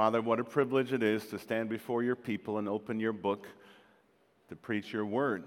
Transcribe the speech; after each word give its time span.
Father, 0.00 0.22
what 0.22 0.40
a 0.40 0.44
privilege 0.44 0.94
it 0.94 1.02
is 1.02 1.26
to 1.26 1.38
stand 1.38 1.68
before 1.68 2.02
your 2.02 2.16
people 2.16 2.56
and 2.56 2.66
open 2.66 2.98
your 2.98 3.12
book 3.12 3.46
to 4.48 4.56
preach 4.56 4.94
your 4.94 5.04
word. 5.04 5.44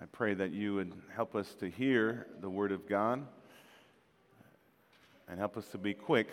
I 0.00 0.04
pray 0.12 0.34
that 0.34 0.52
you 0.52 0.76
would 0.76 0.92
help 1.12 1.34
us 1.34 1.52
to 1.58 1.68
hear 1.68 2.28
the 2.40 2.48
word 2.48 2.70
of 2.70 2.88
God 2.88 3.26
and 5.28 5.40
help 5.40 5.56
us 5.56 5.66
to 5.70 5.76
be 5.76 5.92
quick 5.92 6.28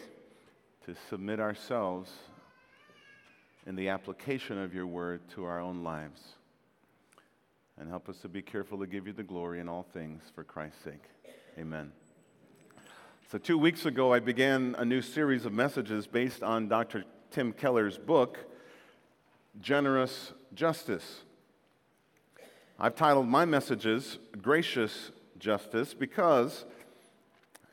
to 0.86 0.94
submit 1.10 1.40
ourselves 1.40 2.12
in 3.66 3.76
the 3.76 3.90
application 3.90 4.60
of 4.60 4.76
your 4.76 4.86
word 4.86 5.22
to 5.30 5.46
our 5.46 5.60
own 5.60 5.84
lives. 5.84 6.22
And 7.80 7.90
help 7.90 8.08
us 8.08 8.20
to 8.20 8.30
be 8.30 8.44
careful 8.44 8.78
to 8.78 8.86
give 8.86 9.08
you 9.08 9.14
the 9.14 9.24
glory 9.24 9.60
in 9.60 9.68
all 9.68 9.88
things 9.96 10.22
for 10.36 10.44
Christ's 10.44 10.84
sake. 10.84 11.06
Amen. 11.58 11.92
So, 13.34 13.40
two 13.40 13.58
weeks 13.58 13.88
ago, 13.88 14.14
I 14.14 14.20
began 14.20 14.76
a 14.78 14.86
new 14.86 15.02
series 15.02 15.44
of 15.48 15.54
messages 15.54 16.06
based 16.06 16.44
on 16.44 16.68
Dr. 16.68 17.04
Tim 17.32 17.52
Keller's 17.52 17.98
book, 17.98 18.38
Generous 19.60 20.34
Justice. 20.54 21.24
I've 22.80 22.94
titled 22.94 23.28
my 23.28 23.46
messages 23.46 24.20
Gracious 24.40 25.10
Justice 25.40 25.96
because, 25.96 26.66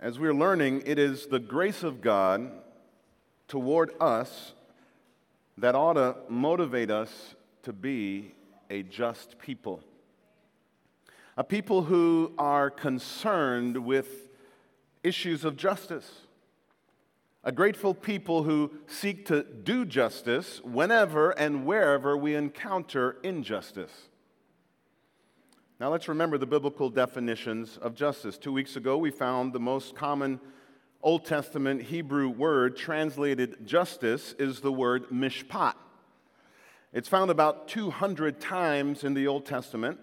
as 0.00 0.18
we're 0.18 0.32
learning, 0.32 0.84
it 0.86 0.98
is 0.98 1.26
the 1.26 1.38
grace 1.38 1.82
of 1.82 2.00
God 2.00 2.50
toward 3.46 3.90
us 4.00 4.54
that 5.58 5.74
ought 5.74 5.92
to 5.92 6.16
motivate 6.30 6.90
us 6.90 7.34
to 7.64 7.74
be 7.74 8.32
a 8.70 8.82
just 8.82 9.38
people. 9.38 9.82
A 11.36 11.44
people 11.44 11.82
who 11.82 12.32
are 12.38 12.70
concerned 12.70 13.76
with 13.76 14.29
issues 15.02 15.44
of 15.44 15.56
justice. 15.56 16.22
A 17.42 17.52
grateful 17.52 17.94
people 17.94 18.42
who 18.42 18.70
seek 18.86 19.26
to 19.26 19.42
do 19.42 19.86
justice 19.86 20.60
whenever 20.62 21.30
and 21.30 21.64
wherever 21.64 22.16
we 22.16 22.34
encounter 22.34 23.16
injustice. 23.22 24.08
Now 25.78 25.90
let's 25.90 26.08
remember 26.08 26.36
the 26.36 26.46
biblical 26.46 26.90
definitions 26.90 27.78
of 27.78 27.94
justice. 27.94 28.36
Two 28.36 28.52
weeks 28.52 28.76
ago, 28.76 28.98
we 28.98 29.10
found 29.10 29.54
the 29.54 29.60
most 29.60 29.94
common 29.94 30.38
Old 31.02 31.24
Testament 31.24 31.80
Hebrew 31.80 32.28
word 32.28 32.76
translated 32.76 33.66
justice 33.66 34.34
is 34.38 34.60
the 34.60 34.70
word 34.70 35.08
mishpat. 35.08 35.72
It's 36.92 37.08
found 37.08 37.30
about 37.30 37.68
200 37.68 38.38
times 38.38 39.04
in 39.04 39.14
the 39.14 39.26
Old 39.26 39.46
Testament. 39.46 39.98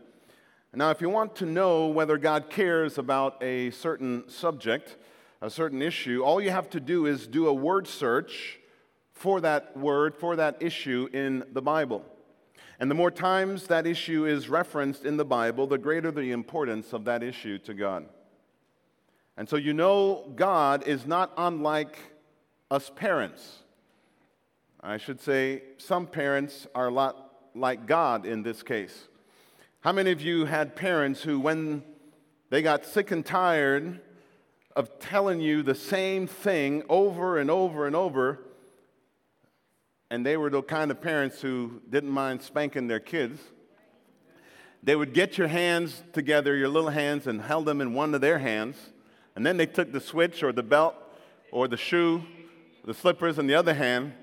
Now, 0.74 0.92
if 0.92 1.02
you 1.02 1.10
want 1.10 1.36
to 1.38 1.46
know 1.46 1.88
whether 1.88 2.18
God 2.18 2.50
cares 2.50 2.98
about 2.98 3.42
a 3.42 3.72
certain 3.72 4.30
subject, 4.30 4.98
a 5.42 5.50
certain 5.50 5.82
issue, 5.82 6.24
all 6.24 6.42
you 6.42 6.52
have 6.52 6.70
to 6.72 6.80
do 6.80 7.06
is 7.06 7.26
do 7.26 7.48
a 7.48 7.54
word 7.54 7.88
search 7.88 8.60
for 9.14 9.42
that 9.42 9.76
word, 9.76 10.14
for 10.14 10.36
that 10.36 10.62
issue 10.62 11.10
in 11.14 11.44
the 11.52 11.62
Bible. 11.62 12.06
And 12.80 12.92
the 12.92 12.96
more 12.96 13.10
times 13.10 13.68
that 13.68 13.88
issue 13.88 14.26
is 14.26 14.50
referenced 14.50 15.04
in 15.04 15.18
the 15.18 15.26
Bible, 15.26 15.66
the 15.66 15.80
greater 15.80 16.12
the 16.12 16.32
importance 16.32 16.94
of 16.94 17.06
that 17.06 17.24
issue 17.24 17.58
to 17.60 17.74
God. 17.74 18.06
And 19.36 19.50
so 19.50 19.56
you 19.56 19.74
know 19.74 20.32
God 20.36 20.88
is 20.88 21.08
not 21.08 21.32
unlike 21.38 21.98
us 22.70 22.92
parents. 22.96 23.64
I 24.82 24.98
should 24.98 25.20
say, 25.22 25.64
some 25.78 26.06
parents 26.06 26.68
are 26.76 26.88
a 26.88 26.92
lot 26.92 27.32
like 27.56 27.88
God 27.88 28.26
in 28.26 28.44
this 28.44 28.62
case. 28.62 29.08
How 29.82 29.92
many 29.92 30.12
of 30.12 30.22
you 30.22 30.46
had 30.46 30.76
parents 30.76 31.22
who, 31.22 31.40
when 31.40 31.84
they 32.50 32.64
got 32.64 32.84
sick 32.84 33.12
and 33.12 33.24
tired 33.24 34.02
of 34.76 35.00
telling 35.00 35.40
you 35.40 35.62
the 35.62 35.76
same 35.76 36.26
thing 36.26 36.84
over 36.90 37.38
and 37.38 37.52
over 37.52 37.86
and 37.86 37.96
over, 37.96 38.40
and 40.10 40.26
they 40.26 40.36
were 40.36 40.50
the 40.50 40.64
kind 40.64 40.90
of 40.90 41.00
parents 41.00 41.42
who 41.42 41.82
didn't 41.90 42.10
mind 42.10 42.42
spanking 42.42 42.88
their 42.88 43.00
kids? 43.00 43.40
They 44.82 44.96
would 44.96 45.14
get 45.14 45.38
your 45.38 45.48
hands 45.48 46.04
together, 46.12 46.56
your 46.56 46.70
little 46.70 46.90
hands, 46.90 47.28
and 47.28 47.42
held 47.42 47.66
them 47.66 47.80
in 47.80 47.94
one 47.94 48.16
of 48.16 48.22
their 48.22 48.40
hands, 48.40 48.78
and 49.36 49.46
then 49.46 49.58
they 49.58 49.68
took 49.68 49.92
the 49.92 50.02
switch 50.02 50.42
or 50.42 50.52
the 50.52 50.64
belt 50.64 50.96
or 51.52 51.68
the 51.68 51.78
shoe, 51.78 52.24
the 52.84 52.96
slippers 52.96 53.38
in 53.38 53.46
the 53.46 53.56
other 53.56 53.76
hand, 53.76 54.14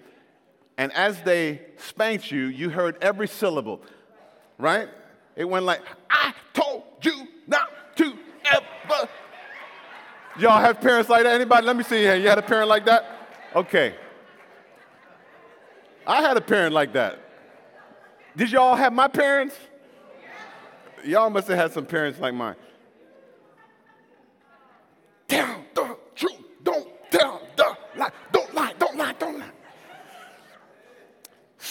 and 0.76 0.93
as 0.94 1.22
they 1.22 1.60
spanked 1.76 2.32
you, 2.32 2.47
you 2.47 2.70
heard 2.70 2.98
every 3.00 3.28
syllable, 3.28 3.81
right? 4.59 4.88
It 5.37 5.45
went 5.45 5.65
like, 5.65 5.83
I 6.11 6.33
told 6.53 6.84
you 7.03 7.28
not 7.47 7.97
to 7.97 8.15
ever. 8.53 9.09
Y'all 10.39 10.61
have 10.61 10.81
parents 10.81 11.09
like 11.09 11.25
that? 11.25 11.34
Anybody? 11.34 11.67
Let 11.67 11.77
me 11.77 11.84
see 11.84 11.99
here. 11.99 12.17
You 12.17 12.28
had 12.28 12.39
a 12.39 12.43
parent 12.43 12.69
like 12.69 12.84
that? 12.87 13.05
Okay. 13.55 13.94
I 16.06 16.23
had 16.23 16.37
a 16.37 16.41
parent 16.41 16.75
like 16.75 16.93
that. 16.93 17.21
Did 18.37 18.50
y'all 18.50 18.75
have 18.75 18.93
my 18.93 19.09
parents? 19.09 19.56
Y'all 21.05 21.31
must 21.31 21.49
have 21.49 21.56
had 21.56 21.73
some 21.73 21.87
parents 21.87 22.19
like 22.19 22.34
mine. 22.34 22.56
Tell 25.28 25.65
the 25.75 25.97
truth. 26.15 26.33
Don't 26.62 26.89
tell 27.11 27.43
the 27.56 27.77
lie. 27.97 28.11
Don't 28.33 28.55
lie. 28.55 28.73
Don't 28.78 28.97
lie. 28.97 29.15
Don't 29.19 29.39
lie. 29.39 29.50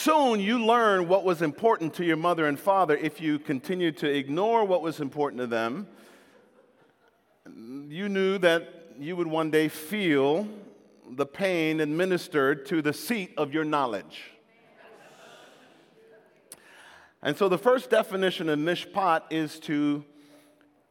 Soon 0.04 0.42
you 0.42 0.66
learn 0.66 1.08
what 1.08 1.24
was 1.24 1.42
important 1.42 1.94
to 1.94 2.04
your 2.04 2.18
mother 2.18 2.46
and 2.46 2.60
father 2.60 2.98
if 2.98 3.22
you 3.22 3.40
continued 3.40 3.96
to 4.00 4.10
ignore 4.10 4.66
what 4.66 4.82
was 4.82 5.00
important 5.00 5.40
to 5.40 5.48
them. 5.48 5.88
You 7.88 8.10
knew 8.10 8.38
that 8.40 8.96
you 9.00 9.16
would 9.16 9.28
one 9.28 9.50
day 9.50 9.70
feel 9.70 10.46
the 11.10 11.26
pain 11.26 11.80
administered 11.80 12.66
to 12.66 12.82
the 12.82 12.92
seat 12.92 13.32
of 13.38 13.54
your 13.54 13.64
knowledge. 13.64 14.24
And 17.22 17.38
so 17.38 17.48
the 17.48 17.58
first 17.58 17.90
definition 17.90 18.50
of 18.50 18.60
mishpat 18.60 19.22
is 19.30 19.58
to 19.62 20.04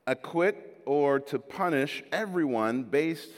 acquit 0.06 0.80
or 0.86 1.20
to 1.20 1.38
punish 1.38 2.02
everyone 2.12 2.84
based 2.84 3.32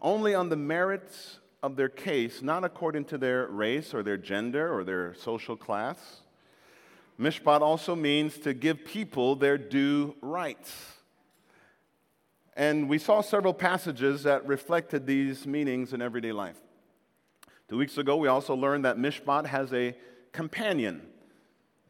only 0.00 0.32
on 0.32 0.48
the 0.48 0.56
merits 0.56 1.40
of 1.62 1.76
their 1.76 1.88
case, 1.88 2.42
not 2.42 2.64
according 2.64 3.04
to 3.06 3.18
their 3.18 3.46
race 3.46 3.94
or 3.94 4.02
their 4.02 4.16
gender 4.16 4.72
or 4.72 4.82
their 4.82 5.14
social 5.14 5.56
class. 5.56 6.22
Mishpat 7.20 7.60
also 7.60 7.94
means 7.94 8.38
to 8.38 8.52
give 8.52 8.84
people 8.84 9.36
their 9.36 9.56
due 9.56 10.16
rights. 10.20 10.72
And 12.56 12.88
we 12.88 12.98
saw 12.98 13.20
several 13.20 13.54
passages 13.54 14.24
that 14.24 14.46
reflected 14.46 15.06
these 15.06 15.46
meanings 15.46 15.92
in 15.92 16.02
everyday 16.02 16.32
life. 16.32 16.60
Two 17.68 17.78
weeks 17.78 17.96
ago, 17.96 18.16
we 18.16 18.28
also 18.28 18.54
learned 18.54 18.84
that 18.84 18.98
Mishpat 18.98 19.46
has 19.46 19.72
a 19.72 19.96
companion 20.32 21.02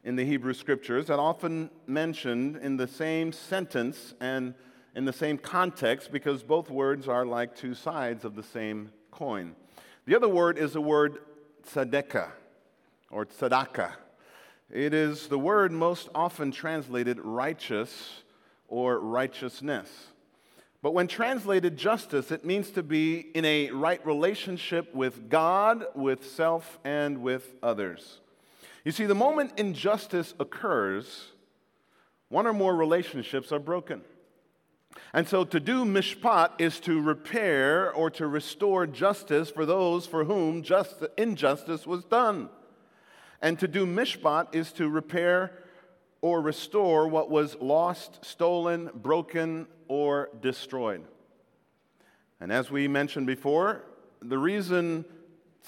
in 0.04 0.16
the 0.16 0.24
Hebrew 0.24 0.52
scriptures 0.52 1.06
that 1.06 1.18
often 1.18 1.70
mentioned 1.86 2.56
in 2.56 2.76
the 2.76 2.86
same 2.86 3.32
sentence 3.32 4.14
and 4.20 4.54
in 4.94 5.04
the 5.04 5.12
same 5.12 5.38
context 5.38 6.12
because 6.12 6.42
both 6.42 6.70
words 6.70 7.08
are 7.08 7.24
like 7.24 7.56
two 7.56 7.74
sides 7.74 8.24
of 8.24 8.34
the 8.34 8.42
same 8.42 8.92
coin. 9.10 9.54
The 10.04 10.16
other 10.16 10.28
word 10.28 10.58
is 10.58 10.72
the 10.72 10.80
word 10.80 11.18
tzedekah 11.68 12.30
or 13.10 13.24
tzedakah. 13.24 13.92
It 14.68 14.92
is 14.94 15.28
the 15.28 15.38
word 15.38 15.70
most 15.70 16.08
often 16.12 16.50
translated 16.50 17.20
righteous 17.20 18.22
or 18.66 18.98
righteousness. 18.98 19.88
But 20.82 20.92
when 20.92 21.06
translated 21.06 21.76
justice, 21.76 22.32
it 22.32 22.44
means 22.44 22.70
to 22.70 22.82
be 22.82 23.20
in 23.20 23.44
a 23.44 23.70
right 23.70 24.04
relationship 24.04 24.92
with 24.92 25.28
God, 25.28 25.84
with 25.94 26.28
self, 26.28 26.80
and 26.82 27.18
with 27.22 27.54
others. 27.62 28.18
You 28.84 28.90
see, 28.90 29.06
the 29.06 29.14
moment 29.14 29.52
injustice 29.56 30.34
occurs, 30.40 31.28
one 32.28 32.48
or 32.48 32.52
more 32.52 32.74
relationships 32.74 33.52
are 33.52 33.60
broken. 33.60 34.02
And 35.12 35.28
so 35.28 35.44
to 35.44 35.60
do 35.60 35.84
mishpat 35.84 36.52
is 36.58 36.80
to 36.80 37.00
repair 37.00 37.92
or 37.92 38.10
to 38.12 38.26
restore 38.26 38.86
justice 38.86 39.50
for 39.50 39.66
those 39.66 40.06
for 40.06 40.24
whom 40.24 40.62
just, 40.62 41.02
injustice 41.16 41.86
was 41.86 42.04
done. 42.04 42.48
And 43.40 43.58
to 43.58 43.68
do 43.68 43.86
mishpat 43.86 44.54
is 44.54 44.72
to 44.72 44.88
repair 44.88 45.52
or 46.20 46.40
restore 46.40 47.08
what 47.08 47.30
was 47.30 47.56
lost, 47.60 48.24
stolen, 48.24 48.90
broken, 48.94 49.66
or 49.88 50.30
destroyed. 50.40 51.04
And 52.40 52.52
as 52.52 52.70
we 52.70 52.88
mentioned 52.88 53.26
before, 53.26 53.84
the 54.20 54.38
reason 54.38 55.04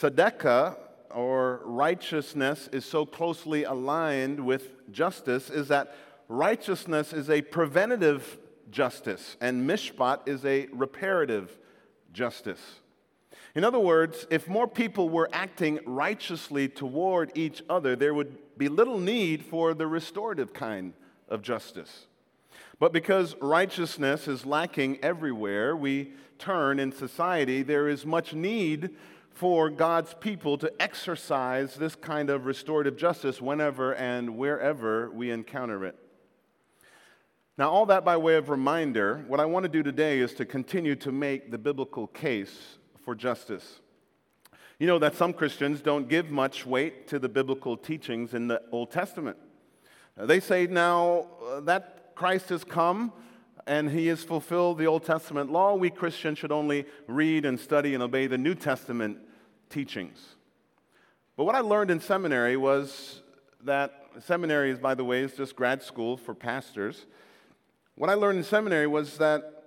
tzedekah 0.01 0.77
or 1.11 1.61
righteousness 1.65 2.69
is 2.73 2.85
so 2.85 3.05
closely 3.05 3.65
aligned 3.65 4.41
with 4.45 4.91
justice 4.91 5.51
is 5.51 5.69
that 5.69 5.95
righteousness 6.29 7.13
is 7.13 7.31
a 7.31 7.43
preventative 7.43 8.39
justice, 8.71 9.37
and 9.41 9.69
mishpat 9.69 10.27
is 10.27 10.45
a 10.45 10.67
reparative 10.73 11.57
justice. 12.13 12.81
In 13.55 13.63
other 13.65 13.79
words, 13.79 14.27
if 14.31 14.49
more 14.49 14.67
people 14.67 15.09
were 15.09 15.29
acting 15.33 15.79
righteously 15.87 16.69
toward 16.69 17.31
each 17.37 17.63
other, 17.69 17.95
there 17.95 18.15
would 18.15 18.37
be 18.59 18.69
little 18.69 18.99
need 18.99 19.45
for 19.45 19.75
the 19.75 19.87
restorative 19.87 20.53
kind 20.53 20.93
of 21.29 21.43
justice. 21.43 22.07
But 22.81 22.93
because 22.93 23.37
righteousness 23.41 24.27
is 24.27 24.45
lacking 24.45 24.99
everywhere 25.03 25.77
we 25.77 26.13
turn 26.39 26.81
in 26.81 26.91
society, 26.91 27.63
there 27.63 27.89
is 27.89 28.05
much 28.05 28.35
need 28.35 28.91
for 29.31 29.71
God's 29.71 30.15
people 30.15 30.59
to 30.59 30.73
exercise 30.81 31.75
this 31.77 31.95
kind 31.95 32.31
of 32.31 32.47
restorative 32.47 32.97
justice 32.97 33.41
whenever 33.41 33.95
and 33.95 34.37
wherever 34.37 35.11
we 35.11 35.31
encounter 35.31 35.85
it. 35.85 35.97
Now, 37.57 37.71
all 37.71 37.87
that 37.87 38.05
by 38.05 38.17
way 38.17 38.35
of 38.35 38.49
reminder, 38.49 39.25
what 39.29 39.39
I 39.39 39.45
want 39.45 39.63
to 39.63 39.69
do 39.69 39.85
today 39.85 40.19
is 40.19 40.35
to 40.35 40.45
continue 40.45 40.97
to 40.97 41.13
make 41.13 41.53
the 41.53 41.59
biblical 41.59 42.09
case 42.09 42.79
for 43.05 43.15
justice. 43.15 43.81
You 44.81 44.89
know 44.89 44.99
that 44.99 45.15
some 45.15 45.33
Christians 45.33 45.81
don't 45.81 46.09
give 46.09 46.31
much 46.31 46.67
weight 46.67 47.07
to 47.09 47.21
the 47.21 47.29
biblical 47.29 47.77
teachings 47.77 48.35
in 48.35 48.49
the 48.49 48.61
Old 48.73 48.91
Testament. 48.91 49.37
They 50.17 50.41
say 50.41 50.67
now 50.67 51.29
uh, 51.49 51.61
that 51.61 52.17
Christ 52.17 52.49
has 52.49 52.65
come 52.65 53.13
and 53.69 53.89
he 53.89 54.09
has 54.09 54.25
fulfilled 54.25 54.79
the 54.79 54.87
Old 54.87 55.05
Testament 55.05 55.53
law, 55.53 55.77
we 55.77 55.91
Christians 55.91 56.39
should 56.39 56.53
only 56.53 56.87
read 57.07 57.45
and 57.45 57.59
study 57.59 57.95
and 57.95 58.03
obey 58.03 58.27
the 58.27 58.37
New 58.37 58.57
Testament 58.57 59.19
teachings. 59.71 60.19
But 61.37 61.45
what 61.45 61.55
I 61.55 61.61
learned 61.61 61.93
in 61.93 62.01
seminary 62.01 62.57
was 62.57 63.23
that 63.63 63.93
seminary 64.21 64.71
is, 64.71 64.79
by 64.81 64.95
the 64.95 65.05
way, 65.05 65.21
is 65.21 65.35
just 65.35 65.55
grad 65.55 65.85
school 65.85 66.17
for 66.17 66.35
pastors. 66.35 67.07
What 67.97 68.11
I 68.11 68.15
learned 68.15 68.39
in 68.39 68.45
seminary 68.45 68.89
was 68.89 69.19
that 69.19 69.63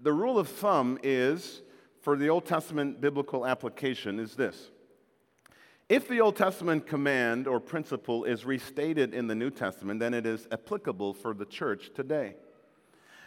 the 0.00 0.12
rule 0.12 0.38
of 0.38 0.46
thumb 0.46 1.00
is 1.02 1.62
for 2.00 2.16
the 2.16 2.28
Old 2.28 2.46
Testament 2.46 3.00
biblical 3.00 3.44
application 3.44 4.20
is 4.20 4.36
this. 4.36 4.70
If 5.88 6.06
the 6.06 6.20
Old 6.20 6.36
Testament 6.36 6.86
command 6.86 7.48
or 7.48 7.58
principle 7.58 8.22
is 8.22 8.44
restated 8.44 9.12
in 9.12 9.26
the 9.26 9.34
New 9.34 9.50
Testament, 9.50 9.98
then 9.98 10.14
it 10.14 10.26
is 10.26 10.46
applicable 10.52 11.12
for 11.12 11.34
the 11.34 11.44
church 11.44 11.90
today. 11.92 12.36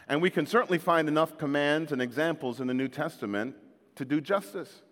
And 0.08 0.22
we 0.22 0.30
can 0.30 0.46
certainly 0.46 0.78
find 0.78 1.10
enough 1.10 1.38
commands 1.38 1.92
and 1.92 2.02
examples 2.02 2.62
in 2.62 2.68
the 2.68 2.74
New 2.74 2.88
Testament 2.88 3.58
to 3.96 4.06
do 4.06 4.22
justice. 4.22 4.84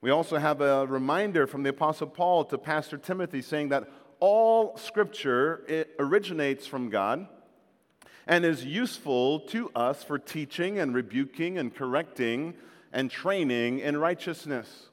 We 0.00 0.10
also 0.10 0.36
have 0.36 0.60
a 0.60 0.84
reminder 0.88 1.46
from 1.46 1.62
the 1.62 1.70
Apostle 1.70 2.08
Paul 2.08 2.44
to 2.46 2.58
Pastor 2.58 2.98
Timothy 2.98 3.40
saying 3.40 3.68
that 3.68 3.88
all 4.18 4.76
scripture 4.76 5.86
originates 6.00 6.66
from 6.66 6.90
God 6.90 7.28
and 8.26 8.44
is 8.44 8.64
useful 8.64 9.40
to 9.40 9.70
us 9.74 10.02
for 10.02 10.18
teaching 10.18 10.78
and 10.78 10.94
rebuking 10.94 11.58
and 11.58 11.74
correcting 11.74 12.54
and 12.92 13.10
training 13.10 13.80
in 13.80 13.96
righteousness. 13.96 14.88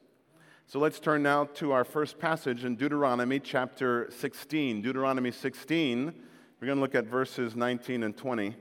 So 0.68 0.80
let's 0.80 1.00
turn 1.00 1.24
now 1.24 1.45
to 1.56 1.72
our 1.72 1.83
first 1.83 2.18
passage 2.19 2.63
in 2.63 2.75
Deuteronomy 2.75 3.39
chapter 3.39 4.10
16. 4.12 4.81
Deuteronomy 4.81 5.31
16, 5.31 6.13
we're 6.60 6.66
going 6.66 6.78
to 6.78 6.81
look 6.81 6.95
at 6.95 7.06
verses 7.06 7.56
19 7.56 8.04
and 8.04 8.16
20. 8.16 8.56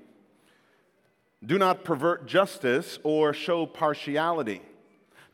Do 1.45 1.57
not 1.57 1.85
pervert 1.85 2.27
justice 2.27 2.99
or 3.03 3.33
show 3.33 3.65
partiality. 3.65 4.61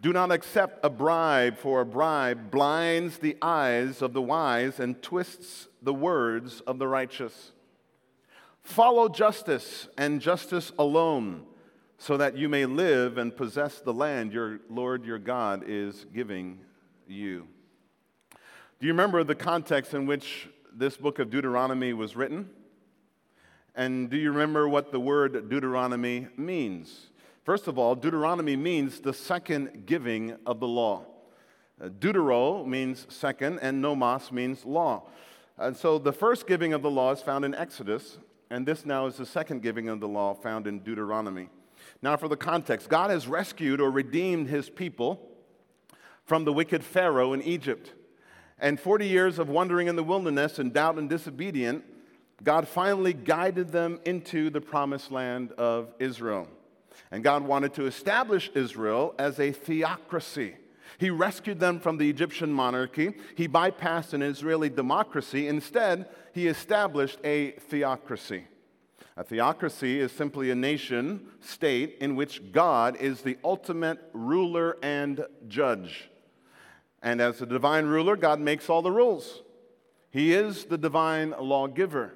Do 0.00 0.12
not 0.12 0.30
accept 0.30 0.84
a 0.84 0.90
bribe, 0.90 1.56
for 1.56 1.80
a 1.80 1.86
bribe 1.86 2.50
blinds 2.50 3.18
the 3.18 3.36
eyes 3.40 4.02
of 4.02 4.12
the 4.12 4.22
wise 4.22 4.78
and 4.78 5.02
twists 5.02 5.68
the 5.82 5.94
words 5.94 6.60
of 6.60 6.78
the 6.78 6.86
righteous. 6.86 7.52
Follow 8.66 9.08
justice 9.08 9.86
and 9.96 10.20
justice 10.20 10.72
alone, 10.76 11.44
so 11.98 12.16
that 12.16 12.36
you 12.36 12.48
may 12.48 12.66
live 12.66 13.16
and 13.16 13.34
possess 13.34 13.78
the 13.78 13.94
land 13.94 14.32
your 14.32 14.58
Lord 14.68 15.06
your 15.06 15.20
God 15.20 15.62
is 15.68 16.04
giving 16.12 16.58
you. 17.06 17.46
Do 18.80 18.86
you 18.88 18.92
remember 18.92 19.22
the 19.22 19.36
context 19.36 19.94
in 19.94 20.04
which 20.04 20.48
this 20.74 20.96
book 20.96 21.20
of 21.20 21.30
Deuteronomy 21.30 21.92
was 21.92 22.16
written? 22.16 22.50
And 23.76 24.10
do 24.10 24.16
you 24.16 24.32
remember 24.32 24.68
what 24.68 24.90
the 24.90 24.98
word 25.00 25.48
Deuteronomy 25.48 26.26
means? 26.36 27.06
First 27.44 27.68
of 27.68 27.78
all, 27.78 27.94
Deuteronomy 27.94 28.56
means 28.56 28.98
the 28.98 29.14
second 29.14 29.86
giving 29.86 30.36
of 30.44 30.58
the 30.58 30.66
law. 30.66 31.06
Uh, 31.80 31.88
Deutero 31.88 32.66
means 32.66 33.06
second, 33.10 33.60
and 33.62 33.80
nomos 33.80 34.32
means 34.32 34.64
law. 34.64 35.04
And 35.56 35.76
so 35.76 35.98
the 35.98 36.12
first 36.12 36.48
giving 36.48 36.72
of 36.72 36.82
the 36.82 36.90
law 36.90 37.12
is 37.12 37.22
found 37.22 37.44
in 37.44 37.54
Exodus, 37.54 38.18
and 38.50 38.66
this 38.66 38.86
now 38.86 39.06
is 39.06 39.16
the 39.16 39.26
second 39.26 39.62
giving 39.62 39.88
of 39.88 40.00
the 40.00 40.08
law 40.08 40.34
found 40.34 40.66
in 40.66 40.80
Deuteronomy. 40.80 41.48
Now, 42.02 42.16
for 42.16 42.28
the 42.28 42.36
context, 42.36 42.88
God 42.88 43.10
has 43.10 43.28
rescued 43.28 43.80
or 43.80 43.90
redeemed 43.90 44.48
his 44.48 44.70
people 44.70 45.20
from 46.24 46.44
the 46.44 46.52
wicked 46.52 46.84
Pharaoh 46.84 47.32
in 47.32 47.42
Egypt. 47.42 47.92
And 48.58 48.80
40 48.80 49.06
years 49.06 49.38
of 49.38 49.48
wandering 49.48 49.86
in 49.86 49.96
the 49.96 50.02
wilderness 50.02 50.58
and 50.58 50.72
doubt 50.72 50.98
and 50.98 51.08
disobedience 51.08 51.84
God 52.42 52.68
finally 52.68 53.12
guided 53.12 53.72
them 53.72 54.00
into 54.04 54.50
the 54.50 54.60
promised 54.60 55.10
land 55.10 55.52
of 55.52 55.94
Israel. 55.98 56.48
And 57.10 57.24
God 57.24 57.42
wanted 57.42 57.74
to 57.74 57.86
establish 57.86 58.50
Israel 58.54 59.14
as 59.18 59.38
a 59.38 59.52
theocracy. 59.52 60.56
He 60.98 61.10
rescued 61.10 61.60
them 61.60 61.80
from 61.80 61.98
the 61.98 62.08
Egyptian 62.08 62.52
monarchy. 62.52 63.14
He 63.36 63.48
bypassed 63.48 64.12
an 64.12 64.22
Israeli 64.22 64.70
democracy. 64.70 65.48
Instead, 65.48 66.08
he 66.36 66.48
established 66.48 67.18
a 67.24 67.52
theocracy. 67.52 68.44
A 69.16 69.24
theocracy 69.24 69.98
is 69.98 70.12
simply 70.12 70.50
a 70.50 70.54
nation 70.54 71.28
state 71.40 71.96
in 72.02 72.14
which 72.14 72.52
God 72.52 72.98
is 73.00 73.22
the 73.22 73.38
ultimate 73.42 73.98
ruler 74.12 74.76
and 74.82 75.24
judge. 75.48 76.10
And 77.02 77.22
as 77.22 77.38
the 77.38 77.46
divine 77.46 77.86
ruler, 77.86 78.16
God 78.16 78.38
makes 78.38 78.68
all 78.68 78.82
the 78.82 78.92
rules. 78.92 79.40
He 80.10 80.34
is 80.34 80.66
the 80.66 80.76
divine 80.76 81.32
lawgiver. 81.40 82.12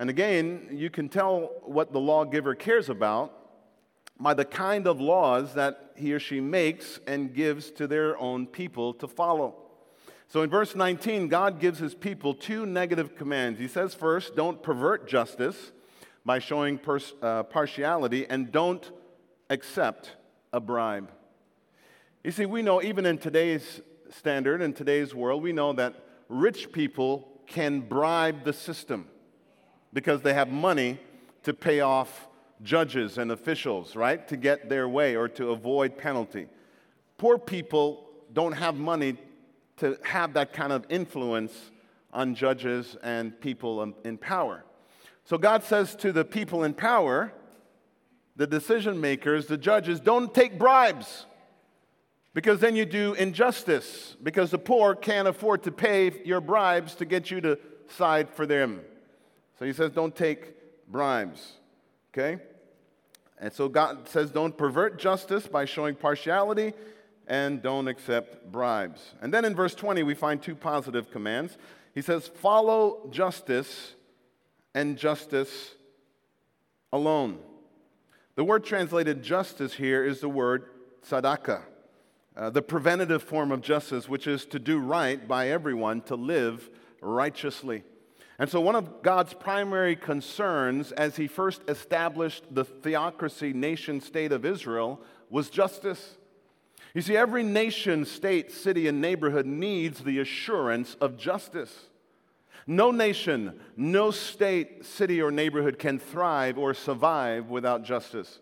And 0.00 0.10
again, 0.10 0.70
you 0.72 0.90
can 0.90 1.08
tell 1.08 1.52
what 1.62 1.92
the 1.92 2.00
lawgiver 2.00 2.56
cares 2.56 2.88
about 2.88 3.32
by 4.18 4.34
the 4.34 4.44
kind 4.44 4.88
of 4.88 5.00
laws 5.00 5.54
that 5.54 5.92
he 5.94 6.12
or 6.12 6.18
she 6.18 6.40
makes 6.40 6.98
and 7.06 7.32
gives 7.32 7.70
to 7.70 7.86
their 7.86 8.18
own 8.18 8.48
people 8.48 8.94
to 8.94 9.06
follow. 9.06 9.63
So 10.34 10.42
in 10.42 10.50
verse 10.50 10.74
19, 10.74 11.28
God 11.28 11.60
gives 11.60 11.78
his 11.78 11.94
people 11.94 12.34
two 12.34 12.66
negative 12.66 13.14
commands. 13.14 13.60
He 13.60 13.68
says, 13.68 13.94
first, 13.94 14.34
don't 14.34 14.60
pervert 14.60 15.06
justice 15.06 15.70
by 16.24 16.40
showing 16.40 16.76
pers- 16.76 17.12
uh, 17.22 17.44
partiality, 17.44 18.26
and 18.28 18.50
don't 18.50 18.90
accept 19.48 20.16
a 20.52 20.58
bribe. 20.58 21.12
You 22.24 22.32
see, 22.32 22.46
we 22.46 22.62
know 22.62 22.82
even 22.82 23.06
in 23.06 23.16
today's 23.16 23.80
standard, 24.10 24.60
in 24.60 24.72
today's 24.72 25.14
world, 25.14 25.40
we 25.40 25.52
know 25.52 25.72
that 25.74 26.04
rich 26.28 26.72
people 26.72 27.28
can 27.46 27.82
bribe 27.82 28.42
the 28.42 28.52
system 28.52 29.06
because 29.92 30.22
they 30.22 30.34
have 30.34 30.48
money 30.48 30.98
to 31.44 31.54
pay 31.54 31.78
off 31.78 32.26
judges 32.60 33.18
and 33.18 33.30
officials, 33.30 33.94
right, 33.94 34.26
to 34.26 34.36
get 34.36 34.68
their 34.68 34.88
way 34.88 35.14
or 35.14 35.28
to 35.28 35.50
avoid 35.50 35.96
penalty. 35.96 36.48
Poor 37.18 37.38
people 37.38 38.10
don't 38.32 38.54
have 38.54 38.74
money 38.74 39.16
to 39.78 39.98
have 40.02 40.34
that 40.34 40.52
kind 40.52 40.72
of 40.72 40.86
influence 40.88 41.52
on 42.12 42.34
judges 42.34 42.96
and 43.02 43.38
people 43.40 43.94
in 44.04 44.16
power. 44.18 44.64
So 45.24 45.38
God 45.38 45.64
says 45.64 45.96
to 45.96 46.12
the 46.12 46.24
people 46.24 46.64
in 46.64 46.74
power, 46.74 47.32
the 48.36 48.46
decision 48.46 49.00
makers, 49.00 49.46
the 49.46 49.56
judges, 49.56 50.00
don't 50.00 50.32
take 50.32 50.58
bribes 50.58 51.26
because 52.34 52.60
then 52.60 52.76
you 52.76 52.84
do 52.84 53.14
injustice 53.14 54.16
because 54.22 54.50
the 54.50 54.58
poor 54.58 54.94
can't 54.94 55.28
afford 55.28 55.62
to 55.62 55.72
pay 55.72 56.12
your 56.24 56.40
bribes 56.40 56.94
to 56.96 57.04
get 57.04 57.30
you 57.30 57.40
to 57.40 57.58
side 57.88 58.28
for 58.28 58.44
them. 58.44 58.80
So 59.58 59.64
he 59.64 59.72
says, 59.72 59.92
don't 59.92 60.14
take 60.14 60.90
bribes. 60.90 61.52
Okay? 62.12 62.42
And 63.38 63.52
so 63.52 63.68
God 63.68 64.08
says, 64.08 64.30
don't 64.30 64.56
pervert 64.56 64.98
justice 64.98 65.46
by 65.46 65.64
showing 65.64 65.94
partiality 65.94 66.72
and 67.26 67.62
don't 67.62 67.88
accept 67.88 68.50
bribes. 68.50 69.14
And 69.20 69.32
then 69.32 69.44
in 69.44 69.54
verse 69.54 69.74
20, 69.74 70.02
we 70.02 70.14
find 70.14 70.42
two 70.42 70.54
positive 70.54 71.10
commands. 71.10 71.56
He 71.94 72.02
says, 72.02 72.28
follow 72.28 73.08
justice 73.10 73.94
and 74.74 74.98
justice 74.98 75.74
alone. 76.92 77.38
The 78.36 78.44
word 78.44 78.64
translated 78.64 79.22
justice 79.22 79.74
here 79.74 80.04
is 80.04 80.20
the 80.20 80.28
word 80.28 80.64
tzedakah, 81.06 81.62
uh, 82.36 82.50
the 82.50 82.62
preventative 82.62 83.22
form 83.22 83.52
of 83.52 83.60
justice, 83.60 84.08
which 84.08 84.26
is 84.26 84.44
to 84.46 84.58
do 84.58 84.78
right 84.78 85.26
by 85.26 85.50
everyone, 85.50 86.00
to 86.02 86.16
live 86.16 86.68
righteously. 87.00 87.84
And 88.38 88.50
so, 88.50 88.60
one 88.60 88.74
of 88.74 89.02
God's 89.02 89.32
primary 89.34 89.94
concerns 89.94 90.90
as 90.90 91.14
he 91.14 91.28
first 91.28 91.62
established 91.68 92.42
the 92.52 92.64
theocracy 92.64 93.52
nation 93.52 94.00
state 94.00 94.32
of 94.32 94.44
Israel 94.44 95.00
was 95.30 95.50
justice. 95.50 96.16
You 96.92 97.02
see, 97.02 97.16
every 97.16 97.42
nation, 97.42 98.04
state, 98.04 98.52
city, 98.52 98.86
and 98.86 99.00
neighborhood 99.00 99.46
needs 99.46 100.00
the 100.00 100.20
assurance 100.20 100.96
of 101.00 101.16
justice. 101.16 101.86
No 102.66 102.90
nation, 102.90 103.60
no 103.76 104.10
state, 104.10 104.84
city, 104.84 105.20
or 105.20 105.30
neighborhood 105.30 105.78
can 105.78 105.98
thrive 105.98 106.56
or 106.56 106.72
survive 106.74 107.50
without 107.50 107.84
justice. 107.84 108.40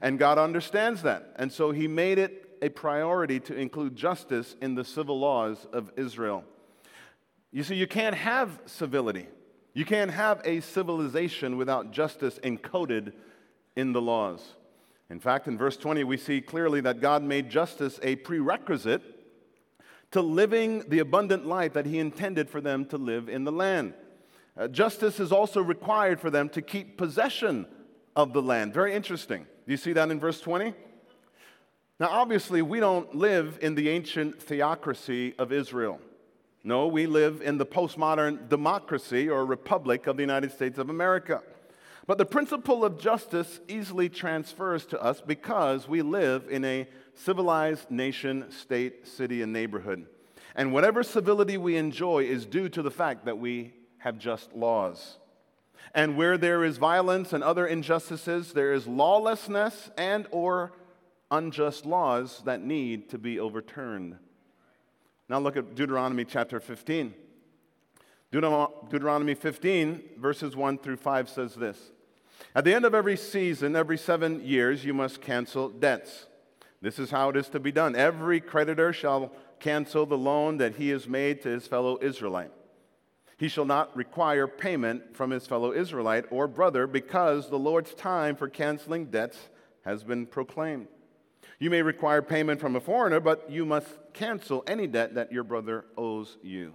And 0.00 0.18
God 0.18 0.38
understands 0.38 1.02
that. 1.02 1.32
And 1.36 1.52
so 1.52 1.70
He 1.70 1.88
made 1.88 2.18
it 2.18 2.56
a 2.62 2.68
priority 2.68 3.40
to 3.40 3.54
include 3.54 3.96
justice 3.96 4.56
in 4.60 4.74
the 4.74 4.84
civil 4.84 5.18
laws 5.18 5.66
of 5.72 5.92
Israel. 5.96 6.44
You 7.52 7.62
see, 7.62 7.76
you 7.76 7.86
can't 7.86 8.14
have 8.14 8.60
civility. 8.66 9.26
You 9.74 9.84
can't 9.84 10.10
have 10.10 10.40
a 10.44 10.60
civilization 10.60 11.56
without 11.56 11.92
justice 11.92 12.38
encoded 12.42 13.12
in 13.76 13.92
the 13.92 14.02
laws. 14.02 14.54
In 15.10 15.20
fact, 15.20 15.48
in 15.48 15.56
verse 15.56 15.76
20, 15.76 16.04
we 16.04 16.16
see 16.16 16.40
clearly 16.40 16.80
that 16.82 17.00
God 17.00 17.22
made 17.22 17.48
justice 17.48 17.98
a 18.02 18.16
prerequisite 18.16 19.02
to 20.10 20.20
living 20.20 20.84
the 20.88 20.98
abundant 20.98 21.46
life 21.46 21.72
that 21.72 21.86
He 21.86 21.98
intended 21.98 22.50
for 22.50 22.60
them 22.60 22.84
to 22.86 22.98
live 22.98 23.28
in 23.28 23.44
the 23.44 23.52
land. 23.52 23.94
Uh, 24.56 24.68
justice 24.68 25.20
is 25.20 25.32
also 25.32 25.62
required 25.62 26.20
for 26.20 26.30
them 26.30 26.48
to 26.50 26.60
keep 26.60 26.98
possession 26.98 27.66
of 28.16 28.32
the 28.32 28.42
land. 28.42 28.74
Very 28.74 28.94
interesting. 28.94 29.46
Do 29.66 29.72
you 29.72 29.76
see 29.76 29.92
that 29.92 30.10
in 30.10 30.18
verse 30.18 30.40
20? 30.40 30.74
Now, 32.00 32.08
obviously, 32.10 32.62
we 32.62 32.80
don't 32.80 33.14
live 33.14 33.58
in 33.62 33.74
the 33.74 33.88
ancient 33.88 34.42
theocracy 34.42 35.34
of 35.38 35.52
Israel. 35.52 36.00
No, 36.64 36.86
we 36.86 37.06
live 37.06 37.40
in 37.40 37.56
the 37.56 37.66
postmodern 37.66 38.48
democracy 38.48 39.28
or 39.28 39.46
republic 39.46 40.06
of 40.06 40.16
the 40.16 40.22
United 40.22 40.52
States 40.52 40.78
of 40.78 40.90
America. 40.90 41.42
But 42.08 42.16
the 42.16 42.24
principle 42.24 42.86
of 42.86 42.98
justice 42.98 43.60
easily 43.68 44.08
transfers 44.08 44.86
to 44.86 45.02
us 45.02 45.20
because 45.20 45.86
we 45.86 46.00
live 46.00 46.46
in 46.48 46.64
a 46.64 46.88
civilized 47.12 47.90
nation, 47.90 48.50
state, 48.50 49.06
city, 49.06 49.42
and 49.42 49.52
neighborhood. 49.52 50.06
And 50.54 50.72
whatever 50.72 51.02
civility 51.02 51.58
we 51.58 51.76
enjoy 51.76 52.24
is 52.24 52.46
due 52.46 52.70
to 52.70 52.80
the 52.80 52.90
fact 52.90 53.26
that 53.26 53.36
we 53.36 53.74
have 53.98 54.18
just 54.18 54.54
laws. 54.54 55.18
And 55.94 56.16
where 56.16 56.38
there 56.38 56.64
is 56.64 56.78
violence 56.78 57.34
and 57.34 57.44
other 57.44 57.66
injustices, 57.66 58.54
there 58.54 58.72
is 58.72 58.86
lawlessness 58.86 59.90
and 59.98 60.26
or 60.30 60.72
unjust 61.30 61.84
laws 61.84 62.40
that 62.46 62.62
need 62.62 63.10
to 63.10 63.18
be 63.18 63.38
overturned. 63.38 64.16
Now 65.28 65.40
look 65.40 65.58
at 65.58 65.74
Deuteronomy 65.74 66.24
chapter 66.24 66.58
15. 66.58 67.12
Deuteronomy 68.30 69.34
15, 69.34 70.02
verses 70.16 70.56
1 70.56 70.78
through 70.78 70.96
5 70.96 71.28
says 71.28 71.54
this 71.54 71.92
At 72.54 72.64
the 72.64 72.74
end 72.74 72.84
of 72.84 72.94
every 72.94 73.16
season, 73.16 73.76
every 73.76 73.98
seven 73.98 74.44
years, 74.44 74.84
you 74.84 74.94
must 74.94 75.20
cancel 75.20 75.68
debts. 75.68 76.26
This 76.80 76.98
is 76.98 77.10
how 77.10 77.28
it 77.30 77.36
is 77.36 77.48
to 77.50 77.60
be 77.60 77.72
done. 77.72 77.96
Every 77.96 78.40
creditor 78.40 78.92
shall 78.92 79.32
cancel 79.60 80.06
the 80.06 80.18
loan 80.18 80.58
that 80.58 80.76
he 80.76 80.90
has 80.90 81.08
made 81.08 81.42
to 81.42 81.48
his 81.48 81.66
fellow 81.66 81.98
Israelite. 82.00 82.52
He 83.36 83.48
shall 83.48 83.64
not 83.64 83.96
require 83.96 84.48
payment 84.48 85.16
from 85.16 85.30
his 85.30 85.46
fellow 85.46 85.72
Israelite 85.72 86.24
or 86.30 86.48
brother 86.48 86.86
because 86.86 87.48
the 87.48 87.58
Lord's 87.58 87.94
time 87.94 88.34
for 88.34 88.48
canceling 88.48 89.06
debts 89.06 89.38
has 89.84 90.02
been 90.02 90.26
proclaimed. 90.26 90.88
You 91.60 91.70
may 91.70 91.82
require 91.82 92.22
payment 92.22 92.60
from 92.60 92.76
a 92.76 92.80
foreigner, 92.80 93.20
but 93.20 93.50
you 93.50 93.64
must 93.64 93.88
cancel 94.12 94.62
any 94.66 94.86
debt 94.86 95.14
that 95.14 95.32
your 95.32 95.44
brother 95.44 95.84
owes 95.96 96.36
you. 96.42 96.74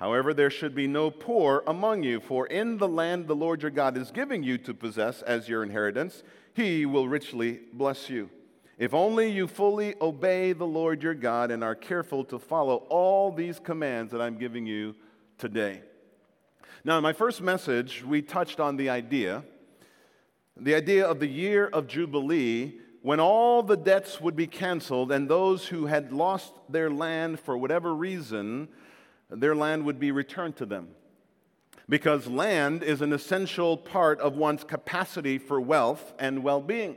However, 0.00 0.32
there 0.32 0.48
should 0.48 0.74
be 0.74 0.86
no 0.86 1.10
poor 1.10 1.62
among 1.66 2.04
you, 2.04 2.20
for 2.20 2.46
in 2.46 2.78
the 2.78 2.88
land 2.88 3.28
the 3.28 3.36
Lord 3.36 3.60
your 3.60 3.70
God 3.70 3.98
is 3.98 4.10
giving 4.10 4.42
you 4.42 4.56
to 4.56 4.72
possess 4.72 5.20
as 5.20 5.46
your 5.46 5.62
inheritance, 5.62 6.22
he 6.54 6.86
will 6.86 7.06
richly 7.06 7.60
bless 7.74 8.08
you. 8.08 8.30
If 8.78 8.94
only 8.94 9.30
you 9.30 9.46
fully 9.46 9.94
obey 10.00 10.54
the 10.54 10.66
Lord 10.66 11.02
your 11.02 11.12
God 11.12 11.50
and 11.50 11.62
are 11.62 11.74
careful 11.74 12.24
to 12.24 12.38
follow 12.38 12.76
all 12.88 13.30
these 13.30 13.60
commands 13.60 14.10
that 14.12 14.22
I'm 14.22 14.38
giving 14.38 14.64
you 14.64 14.96
today. 15.36 15.82
Now, 16.82 16.96
in 16.96 17.02
my 17.02 17.12
first 17.12 17.42
message, 17.42 18.02
we 18.02 18.22
touched 18.22 18.58
on 18.58 18.78
the 18.78 18.88
idea 18.88 19.44
the 20.56 20.74
idea 20.74 21.06
of 21.06 21.20
the 21.20 21.28
year 21.28 21.66
of 21.66 21.86
Jubilee 21.86 22.78
when 23.02 23.20
all 23.20 23.62
the 23.62 23.76
debts 23.76 24.20
would 24.20 24.36
be 24.36 24.46
canceled 24.46 25.12
and 25.12 25.28
those 25.28 25.66
who 25.66 25.86
had 25.86 26.12
lost 26.12 26.52
their 26.68 26.90
land 26.90 27.40
for 27.40 27.56
whatever 27.56 27.94
reason, 27.94 28.68
their 29.30 29.54
land 29.54 29.84
would 29.84 30.00
be 30.00 30.12
returned 30.12 30.56
to 30.56 30.66
them. 30.66 30.88
Because 31.88 32.26
land 32.26 32.82
is 32.82 33.00
an 33.02 33.12
essential 33.12 33.76
part 33.76 34.20
of 34.20 34.36
one's 34.36 34.64
capacity 34.64 35.38
for 35.38 35.60
wealth 35.60 36.12
and 36.18 36.42
well 36.42 36.60
being. 36.60 36.96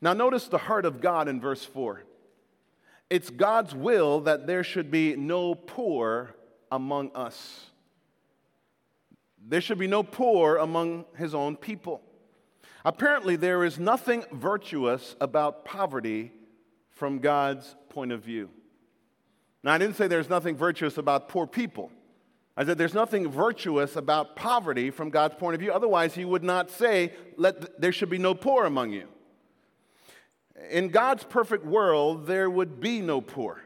Now, 0.00 0.12
notice 0.12 0.48
the 0.48 0.58
heart 0.58 0.84
of 0.84 1.00
God 1.00 1.28
in 1.28 1.40
verse 1.40 1.64
4. 1.64 2.02
It's 3.08 3.30
God's 3.30 3.74
will 3.74 4.20
that 4.20 4.46
there 4.46 4.64
should 4.64 4.90
be 4.90 5.16
no 5.16 5.54
poor 5.54 6.34
among 6.70 7.12
us. 7.14 7.70
There 9.46 9.60
should 9.60 9.78
be 9.78 9.86
no 9.86 10.02
poor 10.02 10.56
among 10.56 11.04
his 11.16 11.34
own 11.34 11.56
people. 11.56 12.02
Apparently, 12.84 13.36
there 13.36 13.64
is 13.64 13.78
nothing 13.78 14.24
virtuous 14.32 15.16
about 15.20 15.64
poverty 15.64 16.32
from 16.90 17.18
God's 17.18 17.74
point 17.88 18.12
of 18.12 18.22
view. 18.22 18.50
Now, 19.64 19.72
I 19.72 19.78
didn't 19.78 19.96
say 19.96 20.06
there's 20.06 20.30
nothing 20.30 20.56
virtuous 20.56 20.96
about 20.96 21.28
poor 21.28 21.46
people. 21.46 21.90
I 22.56 22.64
said 22.64 22.78
there's 22.78 22.94
nothing 22.94 23.28
virtuous 23.28 23.96
about 23.96 24.36
poverty 24.36 24.90
from 24.90 25.10
God's 25.10 25.34
point 25.34 25.54
of 25.54 25.60
view. 25.60 25.72
Otherwise, 25.72 26.14
He 26.14 26.24
would 26.24 26.44
not 26.44 26.70
say, 26.70 27.12
Let, 27.36 27.80
there 27.80 27.90
should 27.90 28.10
be 28.10 28.18
no 28.18 28.34
poor 28.34 28.64
among 28.64 28.92
you. 28.92 29.08
In 30.70 30.88
God's 30.88 31.24
perfect 31.24 31.64
world, 31.64 32.28
there 32.28 32.48
would 32.48 32.78
be 32.78 33.00
no 33.00 33.20
poor. 33.20 33.64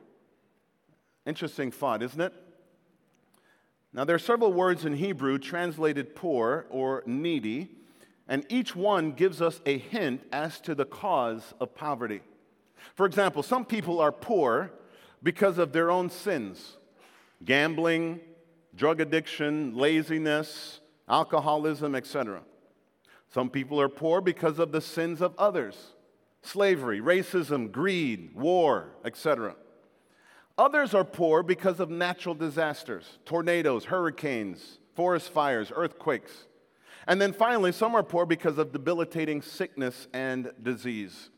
Interesting 1.27 1.71
thought, 1.71 2.03
isn't 2.03 2.21
it? 2.21 2.33
Now, 3.93 4.05
there 4.05 4.17
are 4.17 4.21
several 4.21 4.55
words 4.55 4.87
in 4.87 4.95
Hebrew 4.95 5.39
translated 5.39 6.17
poor 6.17 6.65
or 6.71 7.03
needy 7.05 7.69
and 8.29 8.45
each 8.51 8.77
one 8.77 9.13
gives 9.13 9.41
us 9.41 9.61
a 9.65 9.79
hint 9.79 10.23
as 10.31 10.61
to 10.61 10.75
the 10.75 10.85
cause 10.85 11.55
of 11.61 11.75
poverty. 11.75 12.21
For 12.95 13.07
example, 13.07 13.43
some 13.43 13.65
people 13.65 14.01
are 14.01 14.13
poor 14.13 14.71
because 15.23 15.59
of 15.59 15.73
their 15.73 15.91
own 15.91 16.11
sins 16.11 16.77
gambling, 17.45 18.21
drug 18.75 19.01
addiction, 19.01 19.77
laziness, 19.77 20.81
alcoholism, 21.09 21.95
etc. 21.95 22.43
Some 23.33 23.51
people 23.51 23.81
are 23.81 23.89
poor 23.89 24.21
because 24.21 24.59
of 24.59 24.73
the 24.73 24.81
sins 24.81 25.21
of 25.21 25.35
others 25.39 25.95
slavery, 26.43 27.01
racism, 27.01 27.71
greed, 27.71 28.35
war, 28.35 28.93
etc. 29.05 29.55
Others 30.57 30.95
are 30.95 31.05
poor 31.05 31.43
because 31.43 31.79
of 31.79 31.91
natural 31.91 32.35
disasters 32.35 33.19
tornadoes, 33.25 33.85
hurricanes, 33.85 34.79
forest 34.95 35.31
fires, 35.31 35.71
earthquakes. 35.75 36.47
And 37.07 37.21
then 37.21 37.33
finally, 37.33 37.73
some 37.73 37.95
are 37.95 38.03
poor 38.03 38.27
because 38.27 38.59
of 38.59 38.73
debilitating 38.73 39.41
sickness 39.41 40.09
and 40.13 40.53
disease. 40.63 41.31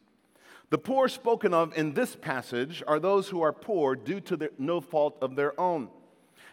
The 0.70 0.78
poor 0.78 1.08
spoken 1.08 1.52
of 1.52 1.76
in 1.76 1.94
this 1.94 2.14
passage 2.14 2.82
are 2.86 3.00
those 3.00 3.28
who 3.28 3.42
are 3.42 3.52
poor 3.52 3.96
due 3.96 4.20
to 4.20 4.36
their, 4.36 4.50
no 4.56 4.80
fault 4.80 5.18
of 5.20 5.34
their 5.34 5.58
own. 5.60 5.88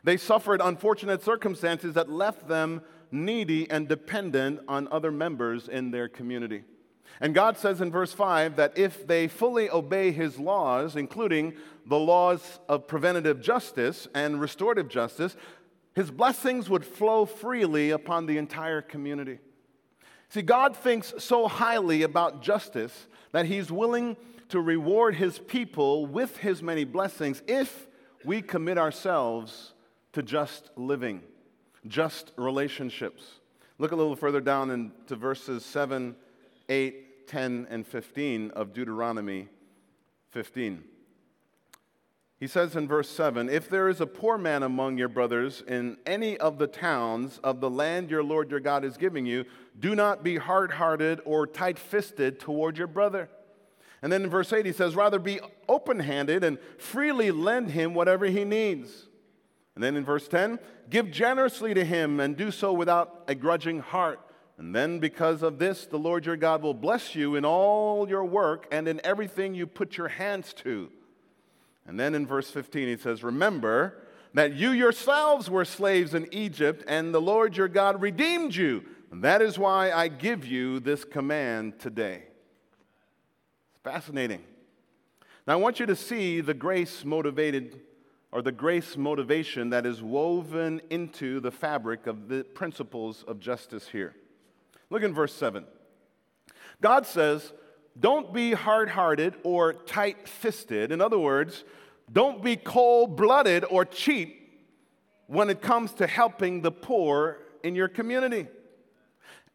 They 0.03 0.17
suffered 0.17 0.59
unfortunate 0.61 1.23
circumstances 1.23 1.93
that 1.93 2.09
left 2.09 2.47
them 2.47 2.81
needy 3.11 3.69
and 3.69 3.87
dependent 3.87 4.61
on 4.67 4.87
other 4.89 5.11
members 5.11 5.67
in 5.67 5.91
their 5.91 6.07
community. 6.07 6.63
And 7.21 7.33
God 7.33 7.57
says 7.57 7.79
in 7.79 7.91
verse 7.91 8.11
5 8.11 8.55
that 8.57 8.77
if 8.77 9.07
they 9.07 9.27
fully 9.27 9.69
obey 9.69 10.11
his 10.11 10.39
laws, 10.39 10.95
including 10.95 11.53
the 11.85 11.97
laws 11.97 12.59
of 12.67 12.87
preventative 12.87 13.41
justice 13.41 14.07
and 14.13 14.41
restorative 14.41 14.87
justice, 14.87 15.35
his 15.95 16.11
blessings 16.11 16.69
would 16.69 16.85
flow 16.85 17.25
freely 17.25 17.91
upon 17.91 18.25
the 18.25 18.37
entire 18.37 18.81
community. 18.81 19.39
See, 20.29 20.41
God 20.41 20.75
thinks 20.75 21.13
so 21.19 21.47
highly 21.47 22.03
about 22.03 22.41
justice 22.41 23.07
that 23.31 23.45
he's 23.45 23.71
willing 23.71 24.17
to 24.49 24.59
reward 24.59 25.15
his 25.15 25.39
people 25.39 26.05
with 26.05 26.37
his 26.37 26.61
many 26.61 26.83
blessings 26.83 27.41
if 27.47 27.87
we 28.25 28.41
commit 28.41 28.77
ourselves 28.77 29.73
to 30.13 30.21
just 30.21 30.69
living, 30.75 31.21
just 31.87 32.31
relationships. 32.35 33.23
Look 33.77 33.91
a 33.91 33.95
little 33.95 34.15
further 34.15 34.41
down 34.41 34.71
into 34.71 35.15
verses 35.15 35.63
7, 35.63 36.15
8, 36.67 37.27
10, 37.27 37.67
and 37.69 37.85
15 37.85 38.51
of 38.51 38.73
Deuteronomy 38.73 39.47
15. 40.31 40.83
He 42.39 42.47
says 42.47 42.75
in 42.75 42.87
verse 42.87 43.09
7 43.09 43.49
If 43.49 43.69
there 43.69 43.89
is 43.89 43.99
a 43.99 44.05
poor 44.05 44.37
man 44.37 44.63
among 44.63 44.97
your 44.97 45.07
brothers 45.07 45.63
in 45.67 45.97
any 46.05 46.37
of 46.37 46.59
the 46.59 46.67
towns 46.67 47.39
of 47.43 47.59
the 47.59 47.69
land 47.69 48.11
your 48.11 48.23
Lord 48.23 48.51
your 48.51 48.59
God 48.59 48.85
is 48.85 48.97
giving 48.97 49.25
you, 49.25 49.45
do 49.79 49.95
not 49.95 50.23
be 50.23 50.37
hard 50.37 50.71
hearted 50.71 51.19
or 51.25 51.47
tight 51.47 51.79
fisted 51.79 52.39
toward 52.39 52.77
your 52.77 52.87
brother. 52.87 53.29
And 54.01 54.11
then 54.11 54.23
in 54.23 54.29
verse 54.29 54.53
8, 54.53 54.65
he 54.65 54.71
says, 54.71 54.95
Rather 54.95 55.17
be 55.17 55.39
open 55.67 55.99
handed 55.99 56.43
and 56.43 56.59
freely 56.77 57.31
lend 57.31 57.71
him 57.71 57.95
whatever 57.95 58.27
he 58.27 58.43
needs. 58.43 59.07
And 59.73 59.83
then 59.83 59.95
in 59.95 60.05
verse 60.05 60.27
10, 60.27 60.59
give 60.89 61.11
generously 61.11 61.73
to 61.73 61.83
him 61.83 62.19
and 62.19 62.37
do 62.37 62.51
so 62.51 62.73
without 62.73 63.23
a 63.27 63.35
grudging 63.35 63.79
heart. 63.79 64.19
And 64.59 64.75
then 64.75 64.99
because 64.99 65.43
of 65.43 65.59
this, 65.59 65.85
the 65.85 65.99
Lord 65.99 66.25
your 66.25 66.37
God 66.37 66.61
will 66.61 66.73
bless 66.73 67.15
you 67.15 67.35
in 67.35 67.45
all 67.45 68.07
your 68.09 68.25
work 68.25 68.67
and 68.71 68.87
in 68.87 69.01
everything 69.03 69.53
you 69.53 69.67
put 69.67 69.97
your 69.97 70.07
hands 70.07 70.53
to. 70.53 70.89
And 71.87 71.99
then 71.99 72.13
in 72.13 72.27
verse 72.27 72.49
15, 72.51 72.87
he 72.87 72.97
says, 72.97 73.23
Remember 73.23 73.97
that 74.33 74.53
you 74.53 74.71
yourselves 74.71 75.49
were 75.49 75.65
slaves 75.65 76.13
in 76.13 76.27
Egypt, 76.33 76.83
and 76.87 77.13
the 77.13 77.21
Lord 77.21 77.55
your 77.55 77.69
God 77.69 78.01
redeemed 78.01 78.55
you. 78.55 78.83
And 79.11 79.23
that 79.23 79.41
is 79.41 79.57
why 79.57 79.91
I 79.91 80.09
give 80.09 80.45
you 80.45 80.79
this 80.79 81.05
command 81.05 81.79
today. 81.79 82.23
It's 83.71 83.83
fascinating. 83.83 84.43
Now, 85.47 85.53
I 85.53 85.55
want 85.55 85.79
you 85.79 85.85
to 85.85 85.95
see 85.95 86.41
the 86.41 86.53
grace 86.53 87.05
motivated 87.05 87.79
or 88.33 88.41
the 88.41 88.51
grace 88.51 88.97
motivation 88.97 89.69
that 89.69 89.85
is 89.85 90.03
woven 90.03 90.81
into 90.89 91.39
the 91.39 91.51
fabric 91.51 92.05
of 92.05 92.27
the 92.27 92.43
principles 92.43 93.23
of 93.27 93.39
justice 93.39 93.87
here. 93.87 94.13
Look 94.89 95.03
in 95.03 95.13
verse 95.13 95.33
7. 95.33 95.65
God 96.81 97.05
says, 97.05 97.53
don't 97.99 98.33
be 98.33 98.53
hard 98.53 98.89
hearted 98.89 99.35
or 99.43 99.73
tight 99.73 100.27
fisted. 100.27 100.91
In 100.91 101.01
other 101.01 101.19
words, 101.19 101.63
Don't 102.11 102.41
be 102.41 102.55
cold 102.55 103.17
blooded 103.17 103.65
or 103.69 103.83
cheap 103.83 104.61
when 105.27 105.49
it 105.49 105.61
comes 105.61 105.91
to 105.95 106.07
helping 106.07 106.61
the 106.61 106.71
poor 106.71 107.39
in 107.63 107.75
your 107.75 107.89
community. 107.89 108.47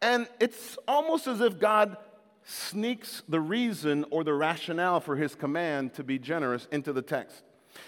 And 0.03 0.29
it's 0.39 0.77
almost 0.87 1.27
as 1.27 1.41
if 1.41 1.59
God 1.59 1.97
sneaks 2.45 3.23
the 3.29 3.41
reason 3.41 4.05
or 4.11 4.25
the 4.25 4.35
rationale 4.35 5.01
for 5.01 5.17
his 5.17 5.35
command 5.35 5.95
to 5.95 6.05
be 6.05 6.19
generous 6.19 6.67
into 6.71 6.93
the 6.93 7.01
text. 7.01 7.43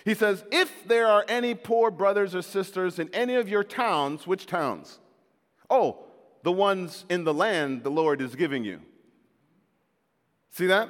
He 0.05 0.15
says, 0.15 0.45
If 0.51 0.87
there 0.87 1.09
are 1.09 1.25
any 1.29 1.55
poor 1.55 1.91
brothers 1.91 2.35
or 2.35 2.41
sisters 2.41 2.99
in 2.99 3.11
any 3.13 3.35
of 3.35 3.49
your 3.49 3.65
towns, 3.65 4.27
which 4.27 4.47
towns? 4.47 4.99
Oh, 5.69 6.05
the 6.43 6.53
ones 6.53 7.05
in 7.11 7.25
the 7.25 7.35
land 7.35 7.83
the 7.83 7.91
Lord 7.91 8.23
is 8.23 8.35
giving 8.35 8.65
you. 8.65 8.81
See 10.55 10.67
that? 10.67 10.89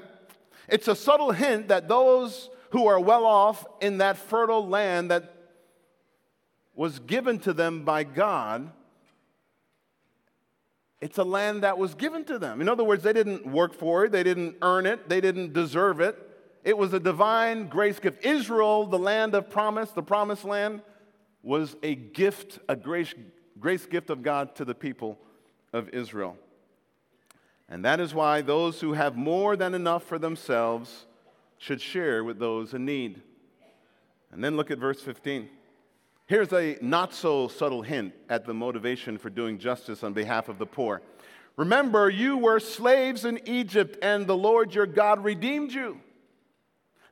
It's 0.69 0.89
a 0.89 0.95
subtle 0.95 1.33
hint 1.33 1.69
that 1.69 1.89
those 1.89 2.51
who 2.71 2.87
are 2.87 3.01
well 3.01 3.25
off 3.25 3.65
in 3.81 3.99
that 3.99 4.19
fertile 4.19 4.67
land 4.69 5.11
that 5.11 5.35
was 6.75 6.99
given 6.99 7.39
to 7.41 7.55
them 7.55 7.83
by 7.83 8.05
God, 8.05 8.71
it's 11.01 11.17
a 11.17 11.25
land 11.25 11.63
that 11.63 11.79
was 11.79 11.95
given 11.95 12.25
to 12.27 12.39
them. 12.39 12.61
In 12.61 12.69
other 12.69 12.85
words, 12.85 13.03
they 13.03 13.15
didn't 13.15 13.47
work 13.47 13.73
for 13.73 14.05
it, 14.05 14.13
they 14.13 14.23
didn't 14.23 14.57
earn 14.61 14.85
it, 14.85 15.09
they 15.09 15.23
didn't 15.23 15.55
deserve 15.55 15.99
it. 16.01 16.19
It 16.63 16.77
was 16.77 16.93
a 16.93 17.01
divine 17.01 17.69
grace 17.69 17.99
gift. 17.99 18.23
Israel, 18.25 18.87
the 18.87 18.99
land 18.99 19.35
of 19.35 19.49
promise, 19.49 19.91
the 19.93 20.03
promised 20.03 20.45
land, 20.45 20.83
was 21.43 21.75
a 21.83 21.95
gift, 21.95 22.59
a 22.69 22.77
grace, 22.77 23.15
grace 23.59 23.87
gift 23.87 24.11
of 24.11 24.23
God 24.23 24.55
to 24.57 24.67
the 24.67 24.75
people 24.75 25.19
of 25.73 25.89
Israel. 25.91 26.37
And 27.69 27.85
that 27.85 28.01
is 28.01 28.15
why 28.15 28.43
those 28.43 28.81
who 28.81 28.93
have 28.93 29.17
more 29.17 29.57
than 29.57 29.75
enough 29.75 30.05
for 30.05 30.19
themselves 30.19 31.07
should 31.59 31.81
share 31.81 32.23
with 32.23 32.39
those 32.39 32.75
in 32.75 32.85
need. 32.85 33.23
And 34.31 34.43
then 34.43 34.57
look 34.57 34.71
at 34.71 34.79
verse 34.79 35.01
15. 35.01 35.49
Here's 36.27 36.53
a 36.53 36.79
not 36.81 37.15
so 37.15 37.49
subtle 37.49 37.83
hint 37.83 38.15
at 38.29 38.47
the 38.47 38.55
motivation 38.55 39.19
for 39.19 39.31
doing 39.31 39.59
justice 39.59 40.03
on 40.03 40.13
behalf 40.13 40.49
of 40.49 40.59
the 40.59 40.67
poor. 40.67 41.03
Remember, 41.57 42.11
you 42.11 42.37
were 42.37 42.59
slaves 42.59 43.25
in 43.25 43.41
Egypt, 43.47 43.97
and 44.03 44.27
the 44.27 44.37
Lord 44.37 44.75
your 44.75 44.87
God 44.87 45.23
redeemed 45.23 45.73
you. 45.73 46.01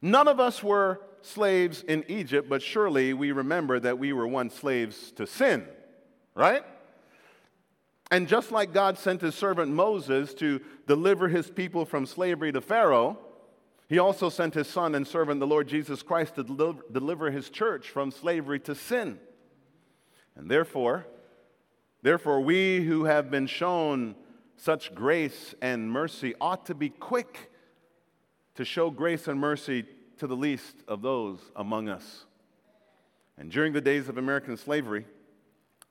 None 0.00 0.26
of 0.26 0.40
us 0.40 0.62
were 0.62 1.00
slaves 1.20 1.84
in 1.86 2.04
Egypt, 2.08 2.48
but 2.48 2.60
surely 2.62 3.14
we 3.14 3.30
remember 3.30 3.78
that 3.78 3.98
we 3.98 4.12
were 4.12 4.26
once 4.26 4.54
slaves 4.54 5.12
to 5.12 5.26
sin, 5.26 5.64
right? 6.34 6.64
And 8.12 8.28
just 8.28 8.52
like 8.52 8.74
God 8.74 8.98
sent 8.98 9.22
his 9.22 9.34
servant 9.34 9.72
Moses 9.72 10.34
to 10.34 10.60
deliver 10.86 11.28
his 11.28 11.50
people 11.50 11.86
from 11.86 12.04
slavery 12.04 12.52
to 12.52 12.60
Pharaoh, 12.60 13.18
he 13.88 13.98
also 13.98 14.28
sent 14.28 14.52
his 14.52 14.66
son 14.68 14.94
and 14.94 15.08
servant, 15.08 15.40
the 15.40 15.46
Lord 15.46 15.66
Jesus 15.66 16.02
Christ, 16.02 16.34
to 16.34 16.44
deliver 16.92 17.30
his 17.30 17.48
church 17.48 17.88
from 17.88 18.10
slavery 18.10 18.60
to 18.60 18.74
sin. 18.74 19.18
And 20.36 20.50
therefore, 20.50 21.06
therefore, 22.02 22.42
we 22.42 22.84
who 22.84 23.04
have 23.04 23.30
been 23.30 23.46
shown 23.46 24.14
such 24.58 24.94
grace 24.94 25.54
and 25.62 25.90
mercy 25.90 26.34
ought 26.38 26.66
to 26.66 26.74
be 26.74 26.90
quick 26.90 27.50
to 28.56 28.64
show 28.66 28.90
grace 28.90 29.26
and 29.26 29.40
mercy 29.40 29.86
to 30.18 30.26
the 30.26 30.36
least 30.36 30.76
of 30.86 31.00
those 31.00 31.38
among 31.56 31.88
us. 31.88 32.26
And 33.38 33.50
during 33.50 33.72
the 33.72 33.80
days 33.80 34.10
of 34.10 34.18
American 34.18 34.58
slavery, 34.58 35.06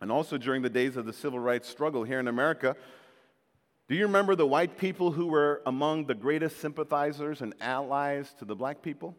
and 0.02 0.12
also 0.12 0.38
during 0.38 0.64
the 0.64 0.70
days 0.70 0.98
of 0.98 1.06
the 1.06 1.14
civil 1.14 1.40
rights 1.40 1.70
struggle 1.70 2.04
here 2.04 2.20
in 2.20 2.28
America, 2.28 2.76
do 3.88 3.96
you 3.96 4.06
remember 4.06 4.36
the 4.36 4.48
white 4.48 4.78
people 4.78 5.12
who 5.12 5.28
were 5.28 5.62
among 5.66 6.06
the 6.06 6.16
greatest 6.16 6.60
sympathizers 6.60 7.42
and 7.42 7.54
allies 7.62 8.34
to 8.40 8.46
the 8.46 8.56
black 8.56 8.82
people? 8.82 9.16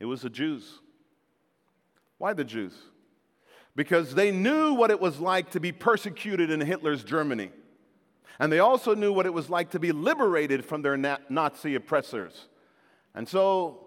It 0.00 0.06
was 0.06 0.22
the 0.22 0.30
Jews. 0.30 0.80
Why 2.18 2.32
the 2.32 2.44
Jews? 2.44 2.74
Because 3.76 4.14
they 4.14 4.30
knew 4.32 4.74
what 4.74 4.90
it 4.90 5.00
was 5.00 5.20
like 5.20 5.50
to 5.50 5.60
be 5.60 5.70
persecuted 5.70 6.50
in 6.50 6.60
Hitler's 6.60 7.04
Germany. 7.04 7.50
And 8.38 8.50
they 8.50 8.58
also 8.58 8.94
knew 8.94 9.12
what 9.12 9.26
it 9.26 9.32
was 9.32 9.48
like 9.48 9.70
to 9.70 9.78
be 9.78 9.92
liberated 9.92 10.64
from 10.64 10.82
their 10.82 10.96
Nazi 10.96 11.74
oppressors. 11.74 12.48
And 13.14 13.28
so 13.28 13.86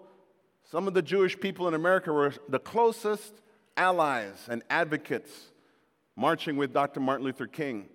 some 0.64 0.88
of 0.88 0.94
the 0.94 1.02
Jewish 1.02 1.38
people 1.38 1.68
in 1.68 1.74
America 1.74 2.12
were 2.12 2.32
the 2.48 2.58
closest 2.58 3.34
allies 3.76 4.46
and 4.48 4.62
advocates 4.70 5.50
marching 6.16 6.56
with 6.56 6.72
Dr. 6.72 7.00
Martin 7.00 7.24
Luther 7.24 7.46
King 7.46 7.88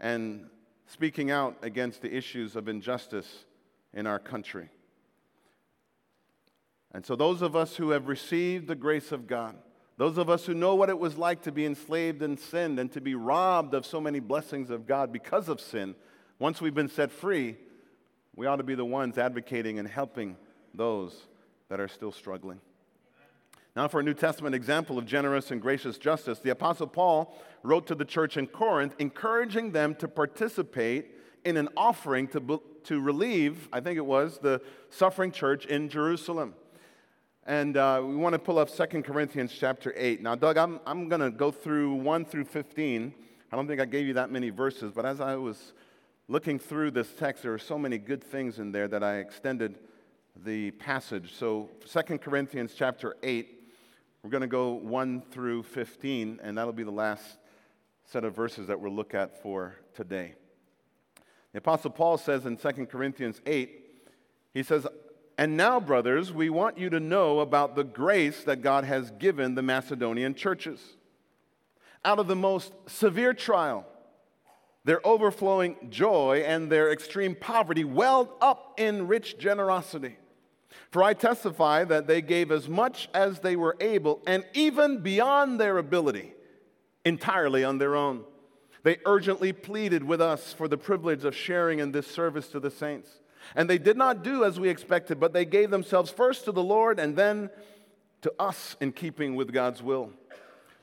and 0.00 0.46
speaking 0.86 1.30
out 1.30 1.56
against 1.62 2.02
the 2.02 2.14
issues 2.14 2.56
of 2.56 2.68
injustice 2.68 3.44
in 3.92 4.06
our 4.06 4.18
country. 4.18 4.70
And 6.92 7.06
so, 7.06 7.16
those 7.16 7.40
of 7.40 7.56
us 7.56 7.76
who 7.76 7.90
have 7.90 8.08
received 8.08 8.66
the 8.66 8.74
grace 8.74 9.12
of 9.12 9.26
God, 9.26 9.56
those 9.96 10.18
of 10.18 10.28
us 10.28 10.44
who 10.46 10.54
know 10.54 10.74
what 10.74 10.88
it 10.88 10.98
was 10.98 11.16
like 11.16 11.42
to 11.42 11.52
be 11.52 11.64
enslaved 11.64 12.22
and 12.22 12.38
sinned 12.38 12.78
and 12.78 12.90
to 12.92 13.00
be 13.00 13.14
robbed 13.14 13.74
of 13.74 13.86
so 13.86 14.00
many 14.00 14.20
blessings 14.20 14.70
of 14.70 14.86
God 14.86 15.12
because 15.12 15.48
of 15.48 15.60
sin, 15.60 15.94
once 16.38 16.60
we've 16.60 16.74
been 16.74 16.88
set 16.88 17.10
free, 17.10 17.56
we 18.34 18.46
ought 18.46 18.56
to 18.56 18.62
be 18.62 18.74
the 18.74 18.84
ones 18.84 19.16
advocating 19.16 19.78
and 19.78 19.86
helping 19.86 20.36
those 20.74 21.26
that 21.68 21.80
are 21.80 21.88
still 21.88 22.12
struggling. 22.12 22.60
Now, 23.74 23.88
for 23.88 24.00
a 24.00 24.02
New 24.02 24.12
Testament 24.12 24.54
example 24.54 24.98
of 24.98 25.06
generous 25.06 25.50
and 25.50 25.60
gracious 25.60 25.96
justice, 25.96 26.38
the 26.40 26.50
Apostle 26.50 26.86
Paul 26.86 27.34
wrote 27.62 27.86
to 27.86 27.94
the 27.94 28.04
church 28.04 28.36
in 28.36 28.46
Corinth, 28.46 28.94
encouraging 28.98 29.72
them 29.72 29.94
to 29.94 30.08
participate 30.08 31.12
in 31.46 31.56
an 31.56 31.70
offering 31.74 32.28
to, 32.28 32.60
to 32.84 33.00
relieve, 33.00 33.70
I 33.72 33.80
think 33.80 33.96
it 33.96 34.04
was, 34.04 34.38
the 34.38 34.60
suffering 34.90 35.32
church 35.32 35.64
in 35.64 35.88
Jerusalem. 35.88 36.52
And 37.46 37.78
uh, 37.78 38.02
we 38.04 38.14
want 38.14 38.34
to 38.34 38.38
pull 38.38 38.58
up 38.58 38.68
2 38.68 39.02
Corinthians 39.02 39.54
chapter 39.58 39.94
8. 39.96 40.20
Now, 40.20 40.34
Doug, 40.34 40.58
I'm, 40.58 40.78
I'm 40.86 41.08
going 41.08 41.22
to 41.22 41.30
go 41.30 41.50
through 41.50 41.94
1 41.94 42.26
through 42.26 42.44
15. 42.44 43.14
I 43.50 43.56
don't 43.56 43.66
think 43.66 43.80
I 43.80 43.86
gave 43.86 44.06
you 44.06 44.12
that 44.14 44.30
many 44.30 44.50
verses, 44.50 44.92
but 44.94 45.06
as 45.06 45.18
I 45.18 45.36
was 45.36 45.72
looking 46.28 46.58
through 46.58 46.90
this 46.90 47.14
text, 47.14 47.42
there 47.42 47.54
are 47.54 47.58
so 47.58 47.78
many 47.78 47.96
good 47.96 48.22
things 48.22 48.58
in 48.58 48.70
there 48.70 48.86
that 48.88 49.02
I 49.02 49.16
extended 49.16 49.78
the 50.44 50.72
passage. 50.72 51.32
So, 51.34 51.70
2 51.90 52.18
Corinthians 52.18 52.74
chapter 52.76 53.16
8, 53.22 53.61
we're 54.22 54.30
going 54.30 54.42
to 54.42 54.46
go 54.46 54.74
1 54.74 55.22
through 55.32 55.64
15, 55.64 56.38
and 56.42 56.56
that'll 56.56 56.72
be 56.72 56.84
the 56.84 56.92
last 56.92 57.24
set 58.04 58.24
of 58.24 58.36
verses 58.36 58.68
that 58.68 58.80
we'll 58.80 58.92
look 58.92 59.14
at 59.14 59.42
for 59.42 59.76
today. 59.94 60.34
The 61.52 61.58
Apostle 61.58 61.90
Paul 61.90 62.18
says 62.18 62.46
in 62.46 62.56
2 62.56 62.86
Corinthians 62.86 63.40
8, 63.44 63.80
he 64.54 64.62
says, 64.62 64.86
and 65.36 65.56
now, 65.56 65.80
brothers, 65.80 66.32
we 66.32 66.50
want 66.50 66.78
you 66.78 66.88
to 66.90 67.00
know 67.00 67.40
about 67.40 67.74
the 67.74 67.82
grace 67.82 68.44
that 68.44 68.62
God 68.62 68.84
has 68.84 69.10
given 69.12 69.54
the 69.54 69.62
Macedonian 69.62 70.34
churches. 70.34 70.80
Out 72.04 72.20
of 72.20 72.28
the 72.28 72.36
most 72.36 72.72
severe 72.86 73.34
trial, 73.34 73.86
their 74.84 75.04
overflowing 75.06 75.88
joy 75.90 76.44
and 76.46 76.70
their 76.70 76.92
extreme 76.92 77.34
poverty 77.34 77.82
welled 77.82 78.28
up 78.40 78.74
in 78.78 79.08
rich 79.08 79.38
generosity. 79.38 80.16
For 80.92 81.02
I 81.02 81.14
testify 81.14 81.84
that 81.84 82.06
they 82.06 82.20
gave 82.20 82.52
as 82.52 82.68
much 82.68 83.08
as 83.14 83.40
they 83.40 83.56
were 83.56 83.78
able, 83.80 84.20
and 84.26 84.44
even 84.52 84.98
beyond 84.98 85.58
their 85.58 85.78
ability, 85.78 86.34
entirely 87.02 87.64
on 87.64 87.78
their 87.78 87.96
own. 87.96 88.24
They 88.82 88.98
urgently 89.06 89.54
pleaded 89.54 90.04
with 90.04 90.20
us 90.20 90.52
for 90.52 90.68
the 90.68 90.76
privilege 90.76 91.24
of 91.24 91.34
sharing 91.34 91.78
in 91.78 91.92
this 91.92 92.06
service 92.06 92.48
to 92.48 92.60
the 92.60 92.70
saints. 92.70 93.08
And 93.56 93.70
they 93.70 93.78
did 93.78 93.96
not 93.96 94.22
do 94.22 94.44
as 94.44 94.60
we 94.60 94.68
expected, 94.68 95.18
but 95.18 95.32
they 95.32 95.46
gave 95.46 95.70
themselves 95.70 96.10
first 96.10 96.44
to 96.44 96.52
the 96.52 96.62
Lord 96.62 97.00
and 97.00 97.16
then 97.16 97.48
to 98.20 98.30
us 98.38 98.76
in 98.78 98.92
keeping 98.92 99.34
with 99.34 99.50
God's 99.50 99.82
will. 99.82 100.10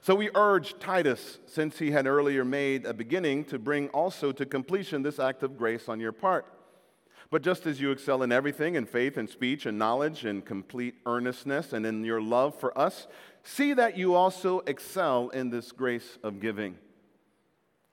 So 0.02 0.16
we 0.16 0.32
urged 0.34 0.80
Titus, 0.80 1.38
since 1.46 1.78
he 1.78 1.92
had 1.92 2.08
earlier 2.08 2.44
made 2.44 2.88
a 2.88 2.96
beginning, 2.96 3.46
to 3.46 3.60
bring 3.60 3.90
also 3.90 4.32
to 4.32 4.44
completion 4.44 5.04
this 5.04 5.20
act 5.20 5.44
of 5.44 5.56
grace 5.56 5.88
on 5.88 6.00
your 6.00 6.14
part. 6.14 6.48
But 7.32 7.44
just 7.44 7.68
as 7.68 7.80
you 7.80 7.92
excel 7.92 8.24
in 8.24 8.32
everything, 8.32 8.76
in 8.76 8.86
faith 8.86 9.16
and 9.16 9.30
speech 9.30 9.66
and 9.66 9.78
knowledge 9.78 10.26
and 10.26 10.44
complete 10.44 10.96
earnestness 11.06 11.74
and 11.74 11.86
in 11.86 12.04
your 12.04 12.22
love 12.22 12.60
for 12.60 12.76
us, 12.78 13.08
see 13.44 13.74
that 13.74 13.98
you 13.98 14.16
also 14.16 14.62
excel 14.62 15.30
in 15.30 15.52
this 15.52 15.72
grace 15.72 16.18
of 16.24 16.40
giving. 16.40 16.78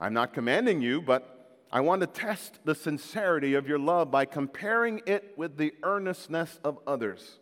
I'm 0.01 0.14
not 0.14 0.33
commanding 0.33 0.81
you, 0.81 1.03
but 1.03 1.64
I 1.70 1.81
want 1.81 2.01
to 2.01 2.07
test 2.07 2.61
the 2.64 2.75
sincerity 2.75 3.55
of 3.55 3.68
your 3.68 3.79
love 3.79 4.11
by 4.11 4.25
comparing 4.25 5.03
it 5.05 5.35
with 5.37 5.59
the 5.59 5.75
earnestness 5.83 6.59
of 6.64 6.79
others. 6.87 7.38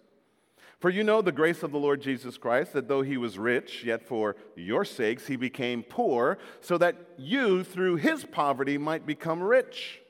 For 0.81 0.91
you 0.91 1.05
know 1.05 1.23
the 1.23 1.33
grace 1.33 1.63
of 1.63 1.71
the 1.71 1.79
Lord 1.79 2.03
Jesus 2.03 2.37
Christ, 2.37 2.73
that 2.73 2.89
though 2.89 3.03
he 3.03 3.17
was 3.17 3.39
rich, 3.39 3.85
yet 3.85 4.07
for 4.07 4.37
your 4.57 4.85
sakes 4.85 5.29
he 5.29 5.37
became 5.37 5.83
poor, 5.83 6.39
so 6.61 6.77
that 6.79 6.97
you 7.17 7.63
through 7.65 7.97
his 7.97 8.25
poverty 8.25 8.77
might 8.77 9.07
become 9.07 9.43
rich. 9.43 10.01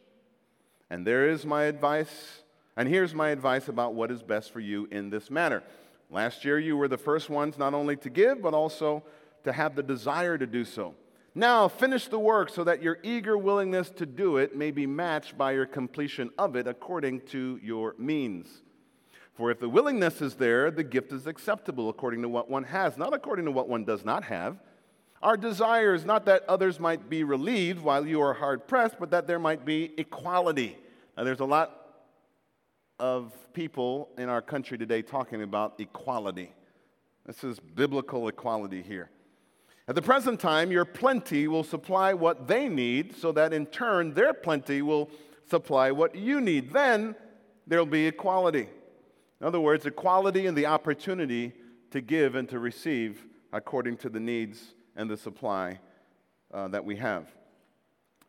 And 0.91 1.07
there 1.07 1.29
is 1.29 1.47
my 1.47 1.65
advice, 1.65 2.43
and 2.77 2.89
here's 2.89 3.15
my 3.15 3.31
advice 3.31 3.69
about 3.69 3.95
what 3.95 4.11
is 4.11 4.23
best 4.23 4.53
for 4.53 4.61
you 4.61 4.87
in 4.91 5.11
this 5.11 5.31
matter. 5.31 5.63
Last 6.11 6.45
year 6.45 6.59
you 6.59 6.77
were 6.77 6.89
the 6.89 6.99
first 6.99 7.31
ones 7.31 7.59
not 7.59 7.75
only 7.75 7.97
to 7.97 8.11
give, 8.11 8.43
but 8.43 8.55
also 8.55 9.03
to 9.45 9.53
have 9.53 9.75
the 9.75 9.83
desire 9.83 10.39
to 10.39 10.47
do 10.47 10.65
so. 10.65 10.95
Now 11.35 11.67
finish 11.67 12.07
the 12.07 12.19
work 12.19 12.49
so 12.49 12.63
that 12.65 12.83
your 12.83 12.99
eager 13.03 13.37
willingness 13.37 13.91
to 13.91 14.07
do 14.07 14.37
it 14.37 14.57
may 14.57 14.71
be 14.71 14.87
matched 14.87 15.37
by 15.37 15.53
your 15.53 15.67
completion 15.67 16.31
of 16.39 16.55
it 16.55 16.69
according 16.69 17.23
to 17.29 17.59
your 17.63 17.97
means. 17.99 18.63
For 19.35 19.51
if 19.51 19.59
the 19.59 19.69
willingness 19.69 20.23
is 20.23 20.37
there, 20.37 20.71
the 20.71 20.85
gift 20.85 21.13
is 21.13 21.27
acceptable 21.27 21.89
according 21.89 22.23
to 22.23 22.29
what 22.29 22.49
one 22.49 22.63
has, 22.65 22.97
not 22.97 23.13
according 23.13 23.47
to 23.47 23.51
what 23.51 23.69
one 23.69 23.85
does 23.85 24.05
not 24.05 24.25
have. 24.25 24.59
Our 25.25 25.39
desire 25.39 25.95
is 25.95 26.05
not 26.05 26.27
that 26.27 26.45
others 26.49 26.79
might 26.79 27.09
be 27.09 27.25
relieved 27.25 27.81
while 27.81 28.07
you 28.07 28.21
are 28.21 28.35
hard 28.35 28.69
pressed, 28.69 28.97
but 29.01 29.11
that 29.13 29.27
there 29.27 29.39
might 29.39 29.65
be 29.65 29.95
equality. 29.97 30.77
Now, 31.17 31.25
there's 31.25 31.41
a 31.41 31.47
lot 31.47 31.81
of 33.01 33.33
people 33.55 34.11
in 34.19 34.29
our 34.29 34.43
country 34.43 34.77
today 34.77 35.01
talking 35.01 35.43
about 35.43 35.77
equality. 35.79 36.53
This 37.25 37.43
is 37.43 37.59
biblical 37.59 38.29
equality 38.29 38.83
here. 38.83 39.09
At 39.89 39.95
the 39.95 40.03
present 40.03 40.41
time, 40.41 40.71
your 40.71 40.85
plenty 40.85 41.49
will 41.49 41.65
supply 41.65 42.13
what 42.13 42.47
they 42.47 42.69
need, 42.69 43.17
so 43.17 43.33
that 43.33 43.55
in 43.55 43.65
turn, 43.65 44.13
their 44.13 44.35
plenty 44.35 44.83
will 44.83 45.09
supply 45.49 45.91
what 45.91 46.15
you 46.15 46.39
need. 46.39 46.71
Then 46.71 47.15
there'll 47.67 47.87
be 47.87 48.07
equality. 48.07 48.69
In 49.41 49.47
other 49.47 49.61
words, 49.61 49.87
equality 49.87 50.47
and 50.47 50.55
the 50.55 50.67
opportunity 50.67 51.55
to 51.93 52.03
give 52.03 52.35
and 52.35 52.47
to 52.51 52.59
receive 52.59 53.25
according 53.55 53.97
to 53.99 54.11
the 54.11 54.21
needs 54.21 54.75
and 54.97 55.11
the 55.11 55.17
supply 55.17 55.81
uh, 56.53 56.69
that 56.69 56.85
we 56.85 56.97
have. 56.97 57.27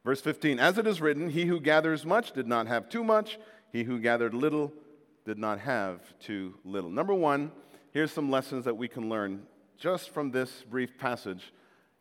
Verse 0.04 0.22
15 0.22 0.60
As 0.60 0.78
it 0.78 0.88
is 0.88 1.02
written, 1.02 1.30
he 1.30 1.46
who 1.46 1.60
gathers 1.60 2.06
much 2.06 2.32
did 2.32 2.48
not 2.48 2.68
have 2.68 2.90
too 2.90 3.04
much, 3.04 3.40
he 3.72 3.84
who 3.84 4.00
gathered 4.00 4.34
little 4.34 4.72
did 5.26 5.38
not 5.38 5.60
have 5.60 6.02
too 6.20 6.56
little. 6.64 6.90
Number 6.90 7.14
one, 7.14 7.52
here's 7.92 8.12
some 8.12 8.30
lessons 8.30 8.66
that 8.66 8.78
we 8.78 8.88
can 8.88 9.10
learn 9.10 9.44
just 9.78 10.12
from 10.12 10.32
this 10.32 10.64
brief 10.70 10.98
passage 10.98 11.52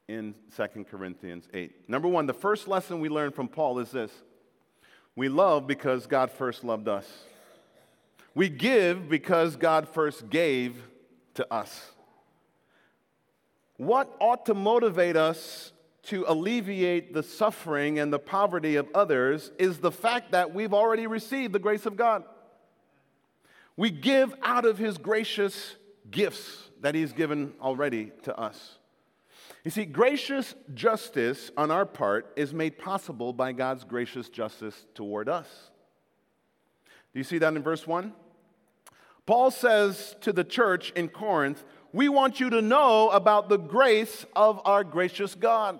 in 0.08 0.34
2 0.56 0.84
Corinthians 0.84 1.48
8. 1.54 1.88
Number 1.88 2.08
one, 2.08 2.26
the 2.26 2.34
first 2.34 2.68
lesson 2.68 3.00
we 3.00 3.08
learn 3.08 3.32
from 3.32 3.48
Paul 3.48 3.78
is 3.78 3.90
this 3.90 4.12
we 5.16 5.28
love 5.28 5.66
because 5.66 6.06
God 6.06 6.30
first 6.30 6.64
loved 6.64 6.88
us. 6.88 7.08
We 8.34 8.48
give 8.48 9.08
because 9.08 9.56
God 9.56 9.88
first 9.88 10.28
gave 10.28 10.76
to 11.34 11.52
us. 11.52 11.92
What 13.76 14.14
ought 14.20 14.46
to 14.46 14.54
motivate 14.54 15.16
us 15.16 15.72
to 16.04 16.24
alleviate 16.28 17.14
the 17.14 17.22
suffering 17.22 17.98
and 17.98 18.12
the 18.12 18.18
poverty 18.18 18.76
of 18.76 18.86
others 18.94 19.50
is 19.58 19.78
the 19.78 19.90
fact 19.90 20.32
that 20.32 20.54
we've 20.54 20.74
already 20.74 21.06
received 21.06 21.52
the 21.52 21.58
grace 21.58 21.86
of 21.86 21.96
God. 21.96 22.24
We 23.76 23.90
give 23.90 24.34
out 24.42 24.64
of 24.64 24.78
His 24.78 24.98
gracious 24.98 25.76
gifts 26.10 26.70
that 26.82 26.94
He's 26.94 27.12
given 27.12 27.54
already 27.60 28.12
to 28.22 28.38
us. 28.38 28.78
You 29.64 29.70
see, 29.70 29.86
gracious 29.86 30.54
justice 30.74 31.50
on 31.56 31.70
our 31.70 31.86
part 31.86 32.32
is 32.36 32.52
made 32.52 32.78
possible 32.78 33.32
by 33.32 33.52
God's 33.52 33.82
gracious 33.82 34.28
justice 34.28 34.84
toward 34.94 35.28
us. 35.28 35.48
Do 37.12 37.18
you 37.18 37.24
see 37.24 37.38
that 37.38 37.54
in 37.54 37.62
verse 37.62 37.86
1? 37.86 38.12
Paul 39.26 39.50
says 39.50 40.16
to 40.20 40.34
the 40.34 40.44
church 40.44 40.90
in 40.94 41.08
Corinth, 41.08 41.64
We 41.94 42.08
want 42.08 42.40
you 42.40 42.50
to 42.50 42.60
know 42.60 43.08
about 43.10 43.48
the 43.48 43.56
grace 43.56 44.26
of 44.34 44.60
our 44.64 44.82
gracious 44.82 45.36
God. 45.36 45.78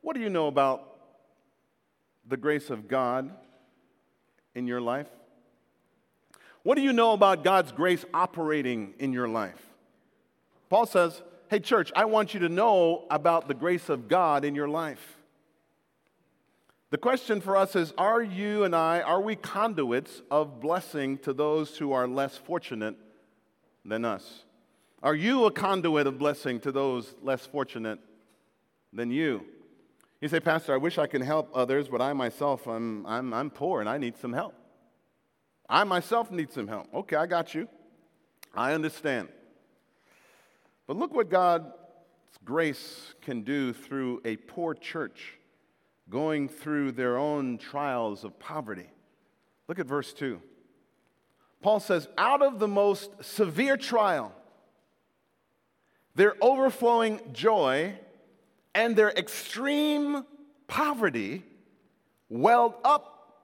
What 0.00 0.16
do 0.16 0.20
you 0.20 0.30
know 0.30 0.48
about 0.48 0.96
the 2.26 2.36
grace 2.36 2.70
of 2.70 2.88
God 2.88 3.30
in 4.52 4.66
your 4.66 4.80
life? 4.80 5.06
What 6.64 6.74
do 6.74 6.82
you 6.82 6.92
know 6.92 7.12
about 7.12 7.44
God's 7.44 7.70
grace 7.70 8.04
operating 8.12 8.94
in 8.98 9.12
your 9.12 9.28
life? 9.28 9.64
Paul 10.68 10.86
says, 10.86 11.22
Hey, 11.48 11.60
church, 11.60 11.92
I 11.94 12.06
want 12.06 12.34
you 12.34 12.40
to 12.40 12.48
know 12.48 13.04
about 13.12 13.46
the 13.46 13.54
grace 13.54 13.88
of 13.88 14.08
God 14.08 14.44
in 14.44 14.56
your 14.56 14.68
life. 14.68 15.18
The 16.90 16.98
question 16.98 17.40
for 17.40 17.56
us 17.56 17.76
is 17.76 17.94
Are 17.96 18.20
you 18.20 18.64
and 18.64 18.74
I, 18.74 19.02
are 19.02 19.20
we 19.20 19.36
conduits 19.36 20.20
of 20.32 20.60
blessing 20.60 21.16
to 21.18 21.32
those 21.32 21.78
who 21.78 21.92
are 21.92 22.08
less 22.08 22.36
fortunate 22.36 22.96
than 23.84 24.04
us? 24.04 24.44
Are 25.02 25.14
you 25.14 25.44
a 25.44 25.50
conduit 25.50 26.06
of 26.06 26.18
blessing 26.18 26.60
to 26.60 26.72
those 26.72 27.14
less 27.22 27.44
fortunate 27.44 27.98
than 28.92 29.10
you? 29.10 29.44
You 30.20 30.28
say, 30.28 30.40
Pastor, 30.40 30.72
I 30.72 30.78
wish 30.78 30.96
I 30.96 31.06
could 31.06 31.22
help 31.22 31.50
others, 31.54 31.88
but 31.88 32.00
I 32.00 32.14
myself, 32.14 32.66
I'm, 32.66 33.04
I'm, 33.06 33.34
I'm 33.34 33.50
poor 33.50 33.80
and 33.80 33.88
I 33.88 33.98
need 33.98 34.16
some 34.16 34.32
help. 34.32 34.54
I 35.68 35.84
myself 35.84 36.30
need 36.30 36.52
some 36.52 36.68
help. 36.68 36.92
Okay, 36.94 37.16
I 37.16 37.26
got 37.26 37.54
you. 37.54 37.68
I 38.54 38.72
understand. 38.72 39.28
But 40.86 40.96
look 40.96 41.14
what 41.14 41.28
God's 41.28 41.66
grace 42.44 43.14
can 43.20 43.42
do 43.42 43.72
through 43.72 44.22
a 44.24 44.36
poor 44.36 44.74
church 44.74 45.38
going 46.08 46.48
through 46.48 46.92
their 46.92 47.16
own 47.16 47.58
trials 47.58 48.24
of 48.24 48.38
poverty. 48.38 48.88
Look 49.68 49.78
at 49.78 49.86
verse 49.86 50.12
2. 50.12 50.40
Paul 51.64 51.80
says, 51.80 52.08
out 52.18 52.42
of 52.42 52.58
the 52.58 52.68
most 52.68 53.10
severe 53.24 53.78
trial, 53.78 54.32
their 56.14 56.34
overflowing 56.42 57.22
joy 57.32 57.98
and 58.74 58.94
their 58.94 59.08
extreme 59.08 60.26
poverty 60.66 61.42
welled 62.28 62.74
up 62.84 63.40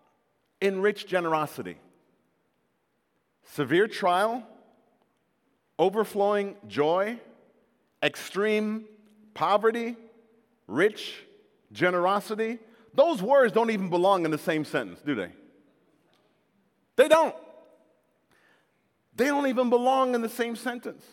in 0.61 0.83
rich 0.83 1.06
generosity. 1.06 1.78
Severe 3.52 3.88
trial, 3.88 4.46
overflowing 5.78 6.56
joy, 6.68 7.18
extreme 8.02 8.85
poverty, 9.33 9.96
rich 10.66 11.24
generosity. 11.72 12.59
Those 12.92 13.22
words 13.22 13.54
don't 13.54 13.70
even 13.70 13.88
belong 13.88 14.26
in 14.26 14.30
the 14.30 14.37
same 14.37 14.66
sentence, 14.66 15.00
do 15.00 15.14
they? 15.14 15.33
They 16.96 17.09
don't. 17.09 17.35
They 19.14 19.26
don't 19.26 19.48
even 19.48 19.70
belong 19.70 20.14
in 20.14 20.22
the 20.22 20.28
same 20.28 20.56
sentence. 20.56 21.04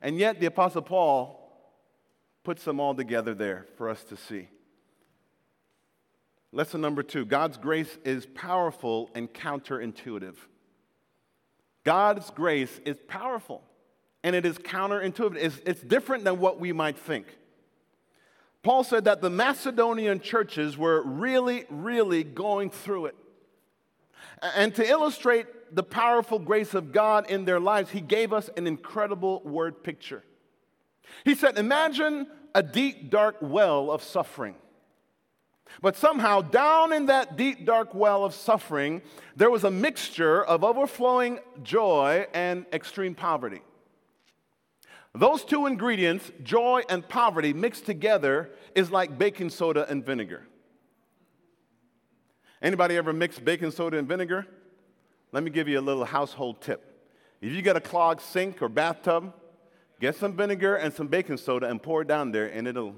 And 0.00 0.18
yet, 0.18 0.40
the 0.40 0.46
Apostle 0.46 0.82
Paul 0.82 1.42
puts 2.44 2.64
them 2.64 2.78
all 2.78 2.94
together 2.94 3.34
there 3.34 3.66
for 3.76 3.88
us 3.88 4.04
to 4.04 4.16
see. 4.16 4.48
Lesson 6.52 6.80
number 6.80 7.02
two 7.02 7.24
God's 7.24 7.58
grace 7.58 7.98
is 8.04 8.26
powerful 8.26 9.10
and 9.14 9.32
counterintuitive. 9.32 10.36
God's 11.84 12.30
grace 12.30 12.80
is 12.84 12.96
powerful 13.08 13.62
and 14.22 14.34
it 14.34 14.44
is 14.44 14.58
counterintuitive. 14.58 15.36
It's, 15.36 15.60
it's 15.64 15.80
different 15.82 16.24
than 16.24 16.40
what 16.40 16.58
we 16.58 16.72
might 16.72 16.98
think. 16.98 17.26
Paul 18.62 18.82
said 18.82 19.04
that 19.04 19.20
the 19.20 19.30
Macedonian 19.30 20.18
churches 20.18 20.76
were 20.76 21.02
really, 21.02 21.64
really 21.70 22.24
going 22.24 22.70
through 22.70 23.06
it. 23.06 23.16
And 24.56 24.74
to 24.74 24.88
illustrate 24.88 25.46
the 25.72 25.82
powerful 25.82 26.38
grace 26.38 26.74
of 26.74 26.92
God 26.92 27.30
in 27.30 27.44
their 27.44 27.60
lives, 27.60 27.90
he 27.90 28.00
gave 28.00 28.32
us 28.32 28.50
an 28.56 28.66
incredible 28.66 29.42
word 29.44 29.82
picture. 29.82 30.22
He 31.24 31.34
said, 31.34 31.58
Imagine 31.58 32.26
a 32.54 32.62
deep, 32.62 33.10
dark 33.10 33.36
well 33.40 33.90
of 33.90 34.02
suffering. 34.02 34.54
But 35.82 35.96
somehow, 35.96 36.40
down 36.40 36.92
in 36.92 37.06
that 37.06 37.36
deep, 37.36 37.66
dark 37.66 37.94
well 37.94 38.24
of 38.24 38.34
suffering, 38.34 39.02
there 39.34 39.50
was 39.50 39.64
a 39.64 39.70
mixture 39.70 40.42
of 40.44 40.64
overflowing 40.64 41.40
joy 41.62 42.26
and 42.32 42.66
extreme 42.72 43.14
poverty. 43.14 43.60
Those 45.14 45.44
two 45.44 45.66
ingredients, 45.66 46.30
joy 46.42 46.82
and 46.88 47.06
poverty, 47.08 47.52
mixed 47.52 47.86
together 47.86 48.50
is 48.74 48.90
like 48.90 49.18
baking 49.18 49.50
soda 49.50 49.86
and 49.88 50.04
vinegar. 50.04 50.46
Anybody 52.60 52.96
ever 52.96 53.12
mix 53.12 53.38
baking 53.38 53.70
soda 53.70 53.98
and 53.98 54.08
vinegar? 54.08 54.46
Let 55.32 55.42
me 55.42 55.50
give 55.50 55.68
you 55.68 55.78
a 55.78 55.80
little 55.80 56.04
household 56.04 56.60
tip. 56.60 56.82
If 57.40 57.52
you 57.52 57.62
got 57.62 57.76
a 57.76 57.80
clogged 57.80 58.22
sink 58.22 58.62
or 58.62 58.68
bathtub, 58.68 59.32
Get 60.00 60.14
some 60.14 60.34
vinegar 60.34 60.76
and 60.76 60.92
some 60.92 61.06
baking 61.06 61.38
soda 61.38 61.68
and 61.68 61.82
pour 61.82 62.02
it 62.02 62.08
down 62.08 62.30
there, 62.30 62.46
and 62.46 62.68
it'll 62.68 62.94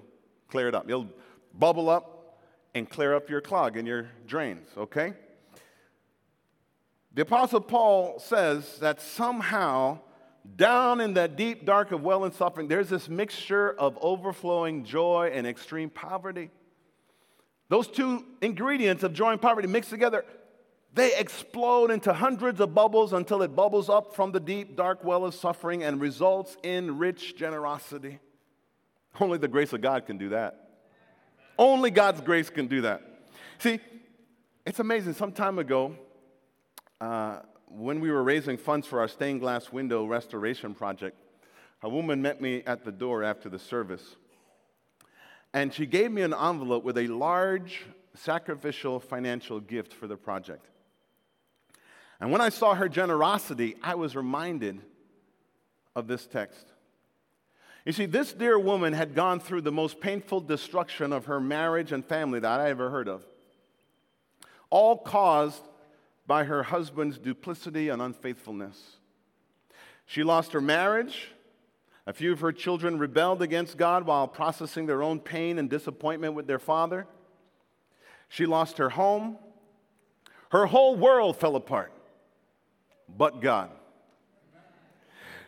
clear 0.49 0.69
it 0.69 0.75
up. 0.75 0.89
It'll 0.89 1.09
bubble 1.55 1.89
up 1.89 2.41
and 2.75 2.89
clear 2.89 3.15
up 3.15 3.31
your 3.31 3.41
clog 3.41 3.77
and 3.77 3.87
your 3.87 4.09
drains, 4.27 4.69
okay? 4.77 5.13
The 7.15 7.23
Apostle 7.23 7.61
Paul 7.61 8.19
says 8.19 8.79
that 8.79 9.01
somehow, 9.01 10.01
down 10.57 11.01
in 11.01 11.15
that 11.15 11.37
deep, 11.37 11.65
dark 11.65 11.93
of 11.93 12.03
well 12.03 12.25
and 12.25 12.35
suffering, 12.35 12.67
there's 12.67 12.89
this 12.89 13.09
mixture 13.09 13.73
of 13.73 13.97
overflowing 14.01 14.85
joy 14.85 15.31
and 15.33 15.47
extreme 15.47 15.91
poverty. 15.91 16.51
Those 17.69 17.87
two 17.87 18.25
ingredients 18.41 19.05
of 19.05 19.13
joy 19.13 19.33
and 19.33 19.41
poverty 19.41 19.69
mixed 19.69 19.91
together 19.91 20.25
they 20.95 21.17
explode 21.17 21.91
into 21.91 22.13
hundreds 22.13 22.61
of 22.61 22.75
bubbles 22.75 23.13
until 23.13 23.43
it 23.43 23.55
bubbles 23.55 23.89
up 23.89 24.15
from 24.15 24.33
the 24.33 24.41
deep, 24.41 24.77
dark 24.77 25.05
well 25.05 25.25
of 25.25 25.35
suffering 25.35 25.83
and 25.83 26.01
results 26.01 26.57
in 26.63 26.99
rich 26.99 27.37
generosity. 27.37 28.19
Only 29.21 29.39
the 29.39 29.49
grace 29.49 29.73
of 29.73 29.81
God 29.81 30.07
can 30.07 30.19
do 30.19 30.31
that. 30.31 30.71
Only 31.59 31.91
God's 31.91 32.21
grace 32.21 32.51
can 32.51 32.69
do 32.69 32.83
that. 32.83 33.03
See, 33.59 33.81
it's 34.65 34.79
amazing. 34.81 35.15
Some 35.15 35.33
time 35.33 35.59
ago, 35.59 35.97
uh, 37.01 37.41
when 37.67 38.01
we 38.01 38.11
were 38.11 38.23
raising 38.23 38.57
funds 38.57 38.87
for 38.87 39.01
our 39.01 39.09
stained 39.09 39.41
glass 39.41 39.73
window 39.73 40.05
restoration 40.05 40.75
project, 40.75 41.17
a 41.83 41.89
woman 41.89 42.23
met 42.23 42.41
me 42.41 42.63
at 42.67 42.85
the 42.85 42.93
door 42.93 43.23
after 43.23 43.49
the 43.49 43.59
service. 43.59 44.17
And 45.53 45.73
she 45.73 45.87
gave 45.87 46.11
me 46.13 46.23
an 46.23 46.35
envelope 46.35 46.85
with 46.85 46.99
a 46.99 47.07
large 47.07 47.87
sacrificial 48.15 49.01
financial 49.01 49.61
gift 49.61 49.93
for 49.93 50.07
the 50.07 50.17
project. 50.17 50.67
And 52.21 52.33
when 52.33 52.41
I 52.41 52.49
saw 52.49 52.75
her 52.75 52.89
generosity, 52.89 53.77
I 53.83 53.95
was 53.95 54.17
reminded 54.17 54.81
of 55.95 56.07
this 56.09 56.27
text. 56.27 56.67
You 57.85 57.93
see, 57.93 58.07
this 58.07 58.33
dear 58.33 58.59
woman 58.59 58.93
had 58.93 59.15
gone 59.15 59.41
through 59.41 59.63
the 59.63 59.73
most 59.73 60.01
painful 60.01 60.41
destruction 60.41 61.13
of 61.13 61.27
her 61.27 61.41
marriage 61.41 61.93
and 61.93 62.05
family 62.05 62.41
that 62.41 62.61
I 62.61 62.71
ever 62.71 62.91
heard 62.91 63.09
of, 63.09 63.25
all 64.69 64.99
caused 64.99 65.63
by 66.27 66.45
her 66.45 66.65
husband's 66.65 67.19
duplicity 67.19 67.89
and 67.89 68.03
unfaithfulness. 68.03 68.97
She 70.05 70.23
lost 70.23 70.53
her 70.53 70.61
marriage. 70.61 71.29
A 72.07 72.13
few 72.13 72.33
of 72.33 72.41
her 72.41 72.53
children 72.53 72.99
rebelled 72.99 73.43
against 73.43 73.77
God 73.77 74.07
while 74.07 74.27
processing 74.27 74.87
their 74.87 75.03
own 75.03 75.21
pain 75.21 75.59
and 75.59 75.71
disappointment 75.71 76.35
with 76.35 76.47
their 76.47 76.59
father. 76.59 77.07
She 78.29 78.47
lost 78.47 78.79
her 78.79 78.91
home. 78.91 79.39
Her 80.51 80.67
whole 80.67 80.97
world 80.97 81.39
fell 81.39 81.57
apart, 81.57 81.93
but 83.17 83.41
God. 83.41 83.71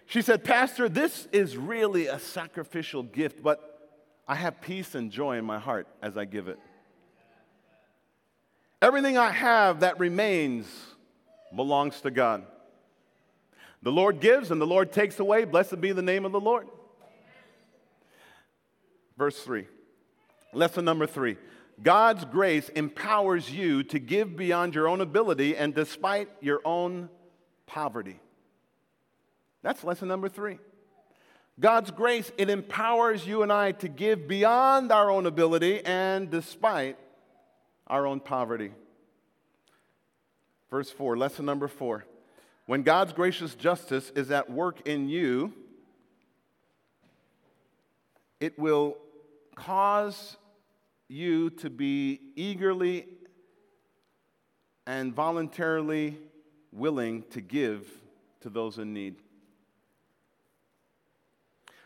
She 0.06 0.22
said, 0.22 0.42
Pastor, 0.42 0.88
this 0.88 1.28
is 1.30 1.56
really 1.56 2.06
a 2.06 2.18
sacrificial 2.18 3.02
gift, 3.02 3.42
but 3.42 3.92
I 4.26 4.34
have 4.34 4.60
peace 4.60 4.94
and 4.94 5.10
joy 5.10 5.38
in 5.38 5.44
my 5.44 5.58
heart 5.58 5.86
as 6.02 6.16
I 6.16 6.24
give 6.24 6.48
it. 6.48 6.58
Everything 8.82 9.18
I 9.18 9.30
have 9.30 9.80
that 9.80 9.98
remains 9.98 10.66
belongs 11.54 12.00
to 12.00 12.10
God. 12.10 12.44
The 13.82 13.92
Lord 13.92 14.20
gives 14.20 14.50
and 14.50 14.60
the 14.60 14.66
Lord 14.66 14.92
takes 14.92 15.18
away. 15.20 15.44
Blessed 15.44 15.80
be 15.80 15.92
the 15.92 16.02
name 16.02 16.24
of 16.24 16.32
the 16.32 16.40
Lord. 16.40 16.68
Verse 19.16 19.40
3. 19.42 19.66
Lesson 20.52 20.84
number 20.84 21.06
three 21.06 21.36
God's 21.82 22.24
grace 22.24 22.68
empowers 22.70 23.50
you 23.50 23.82
to 23.84 23.98
give 23.98 24.36
beyond 24.36 24.74
your 24.74 24.88
own 24.88 25.00
ability 25.00 25.56
and 25.56 25.74
despite 25.74 26.28
your 26.40 26.60
own 26.64 27.08
poverty. 27.70 28.18
That's 29.62 29.84
lesson 29.84 30.08
number 30.08 30.28
three. 30.28 30.58
God's 31.60 31.90
grace, 31.90 32.32
it 32.36 32.50
empowers 32.50 33.26
you 33.26 33.42
and 33.42 33.52
I 33.52 33.72
to 33.72 33.88
give 33.88 34.26
beyond 34.26 34.90
our 34.90 35.10
own 35.10 35.26
ability 35.26 35.84
and 35.84 36.30
despite 36.30 36.96
our 37.86 38.06
own 38.06 38.18
poverty. 38.18 38.72
Verse 40.68 40.90
4, 40.90 41.16
lesson 41.16 41.44
number 41.44 41.68
4. 41.68 42.04
When 42.66 42.82
God's 42.82 43.12
gracious 43.12 43.54
justice 43.54 44.10
is 44.16 44.30
at 44.30 44.50
work 44.50 44.86
in 44.88 45.08
you, 45.08 45.52
it 48.40 48.58
will 48.58 48.96
cause 49.54 50.36
you 51.08 51.50
to 51.50 51.70
be 51.70 52.20
eagerly 52.34 53.06
and 54.86 55.14
voluntarily 55.14 56.18
willing 56.72 57.24
to 57.30 57.40
give 57.40 57.86
to 58.40 58.50
those 58.50 58.78
in 58.78 58.92
need. 58.92 59.16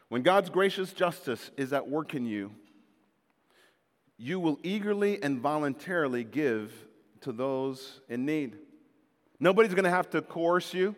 When 0.09 0.23
God's 0.23 0.51
gracious 0.51 0.92
justice 0.92 1.51
is 1.57 1.73
at 1.73 1.88
work 1.88 2.14
in 2.14 2.27
you, 2.27 2.53
you 4.16 4.38
will 4.38 4.59
eagerly 4.62 5.23
and 5.23 5.40
voluntarily 5.40 6.25
give 6.25 6.73
to 7.23 7.33
those 7.33 8.01
in 8.09 8.25
need. 8.25 8.57
Nobody's 9.40 9.75
going 9.75 9.85
to 9.85 9.90
have 9.90 10.11
to 10.11 10.23
coerce 10.23 10.73
you. 10.73 10.94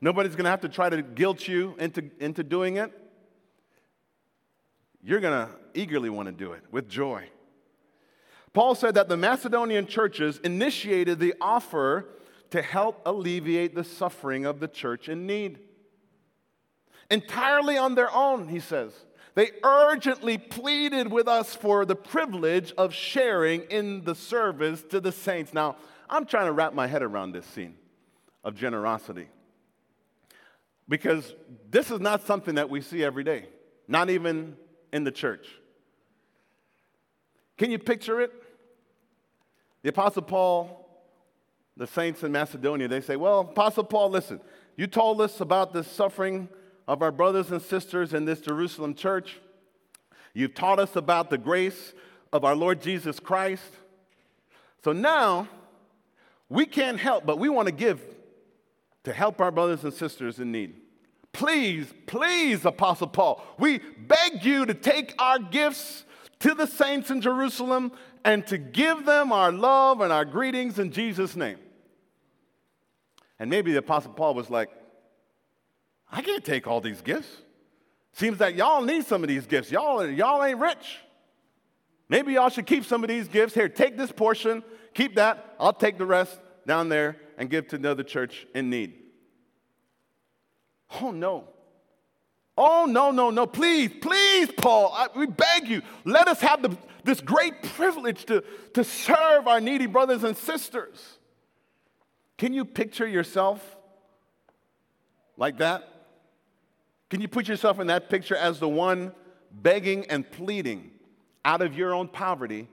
Nobody's 0.00 0.34
going 0.34 0.44
to 0.44 0.50
have 0.50 0.62
to 0.62 0.68
try 0.68 0.88
to 0.88 1.02
guilt 1.02 1.46
you 1.46 1.76
into, 1.78 2.10
into 2.18 2.42
doing 2.42 2.76
it. 2.76 2.90
You're 5.02 5.20
going 5.20 5.46
to 5.46 5.52
eagerly 5.74 6.10
want 6.10 6.26
to 6.26 6.32
do 6.32 6.52
it 6.52 6.62
with 6.70 6.88
joy. 6.88 7.28
Paul 8.52 8.74
said 8.74 8.94
that 8.94 9.08
the 9.08 9.16
Macedonian 9.16 9.86
churches 9.86 10.38
initiated 10.42 11.20
the 11.20 11.34
offer 11.40 12.08
to 12.50 12.62
help 12.62 13.00
alleviate 13.06 13.74
the 13.74 13.84
suffering 13.84 14.44
of 14.44 14.60
the 14.60 14.68
church 14.68 15.08
in 15.08 15.26
need 15.26 15.58
entirely 17.10 17.76
on 17.76 17.94
their 17.94 18.12
own, 18.14 18.48
he 18.48 18.60
says. 18.60 18.92
They 19.34 19.50
urgently 19.62 20.38
pleaded 20.38 21.10
with 21.10 21.28
us 21.28 21.54
for 21.54 21.84
the 21.84 21.96
privilege 21.96 22.72
of 22.76 22.94
sharing 22.94 23.62
in 23.62 24.04
the 24.04 24.14
service 24.14 24.82
to 24.90 25.00
the 25.00 25.12
saints. 25.12 25.52
Now, 25.52 25.76
I'm 26.08 26.24
trying 26.24 26.46
to 26.46 26.52
wrap 26.52 26.74
my 26.74 26.86
head 26.86 27.02
around 27.02 27.32
this 27.32 27.46
scene 27.46 27.76
of 28.42 28.54
generosity 28.54 29.28
because 30.88 31.34
this 31.70 31.90
is 31.90 32.00
not 32.00 32.26
something 32.26 32.56
that 32.56 32.68
we 32.68 32.80
see 32.80 33.04
every 33.04 33.22
day, 33.22 33.46
not 33.86 34.10
even 34.10 34.56
in 34.92 35.04
the 35.04 35.12
church. 35.12 35.46
Can 37.56 37.70
you 37.70 37.78
picture 37.78 38.20
it? 38.20 38.32
The 39.82 39.90
Apostle 39.90 40.22
Paul, 40.22 40.89
the 41.80 41.86
saints 41.86 42.22
in 42.22 42.30
Macedonia, 42.30 42.86
they 42.88 43.00
say, 43.00 43.16
Well, 43.16 43.40
Apostle 43.40 43.84
Paul, 43.84 44.10
listen, 44.10 44.38
you 44.76 44.86
told 44.86 45.18
us 45.22 45.40
about 45.40 45.72
the 45.72 45.82
suffering 45.82 46.50
of 46.86 47.00
our 47.00 47.10
brothers 47.10 47.50
and 47.50 47.62
sisters 47.62 48.12
in 48.12 48.26
this 48.26 48.42
Jerusalem 48.42 48.92
church. 48.92 49.40
You've 50.34 50.54
taught 50.54 50.78
us 50.78 50.94
about 50.94 51.30
the 51.30 51.38
grace 51.38 51.94
of 52.34 52.44
our 52.44 52.54
Lord 52.54 52.82
Jesus 52.82 53.18
Christ. 53.18 53.64
So 54.84 54.92
now, 54.92 55.48
we 56.50 56.66
can't 56.66 57.00
help, 57.00 57.24
but 57.24 57.38
we 57.38 57.48
want 57.48 57.64
to 57.64 57.72
give 57.72 58.02
to 59.04 59.14
help 59.14 59.40
our 59.40 59.50
brothers 59.50 59.82
and 59.82 59.94
sisters 59.94 60.38
in 60.38 60.52
need. 60.52 60.74
Please, 61.32 61.94
please, 62.04 62.66
Apostle 62.66 63.06
Paul, 63.06 63.42
we 63.58 63.78
beg 63.78 64.44
you 64.44 64.66
to 64.66 64.74
take 64.74 65.14
our 65.18 65.38
gifts 65.38 66.04
to 66.40 66.52
the 66.52 66.66
saints 66.66 67.10
in 67.10 67.22
Jerusalem 67.22 67.92
and 68.22 68.46
to 68.48 68.58
give 68.58 69.06
them 69.06 69.32
our 69.32 69.50
love 69.50 70.02
and 70.02 70.12
our 70.12 70.26
greetings 70.26 70.78
in 70.78 70.92
Jesus' 70.92 71.34
name. 71.34 71.56
And 73.40 73.48
maybe 73.48 73.72
the 73.72 73.78
Apostle 73.78 74.12
Paul 74.12 74.34
was 74.34 74.50
like, 74.50 74.70
I 76.12 76.20
can't 76.20 76.44
take 76.44 76.66
all 76.66 76.82
these 76.82 77.00
gifts. 77.00 77.28
Seems 78.12 78.38
like 78.38 78.54
y'all 78.54 78.82
need 78.82 79.06
some 79.06 79.22
of 79.24 79.28
these 79.28 79.46
gifts. 79.46 79.70
Y'all, 79.70 80.06
y'all 80.06 80.44
ain't 80.44 80.58
rich. 80.58 80.98
Maybe 82.08 82.34
y'all 82.34 82.50
should 82.50 82.66
keep 82.66 82.84
some 82.84 83.02
of 83.02 83.08
these 83.08 83.28
gifts. 83.28 83.54
Here, 83.54 83.68
take 83.68 83.96
this 83.96 84.12
portion, 84.12 84.62
keep 84.92 85.14
that. 85.14 85.54
I'll 85.58 85.72
take 85.72 85.96
the 85.96 86.04
rest 86.04 86.38
down 86.66 86.90
there 86.90 87.16
and 87.38 87.48
give 87.48 87.68
to 87.68 87.76
another 87.76 88.02
church 88.02 88.46
in 88.54 88.68
need. 88.68 88.94
Oh, 91.00 91.10
no. 91.10 91.48
Oh, 92.58 92.84
no, 92.84 93.10
no, 93.10 93.30
no. 93.30 93.46
Please, 93.46 93.90
please, 94.02 94.50
Paul, 94.58 94.92
I, 94.92 95.06
we 95.16 95.26
beg 95.26 95.66
you, 95.66 95.80
let 96.04 96.28
us 96.28 96.40
have 96.40 96.60
the, 96.60 96.76
this 97.04 97.22
great 97.22 97.62
privilege 97.62 98.26
to, 98.26 98.44
to 98.74 98.84
serve 98.84 99.46
our 99.46 99.62
needy 99.62 99.86
brothers 99.86 100.24
and 100.24 100.36
sisters. 100.36 101.19
Can 102.40 102.54
you 102.54 102.64
picture 102.64 103.06
yourself 103.06 103.76
like 105.36 105.58
that? 105.58 105.86
Can 107.10 107.20
you 107.20 107.28
put 107.28 107.46
yourself 107.46 107.78
in 107.78 107.88
that 107.88 108.08
picture 108.08 108.34
as 108.34 108.58
the 108.58 108.66
one 108.66 109.12
begging 109.52 110.06
and 110.06 110.28
pleading 110.30 110.90
out 111.44 111.60
of 111.60 111.76
your 111.76 111.92
own 111.92 112.08
poverty, 112.08 112.66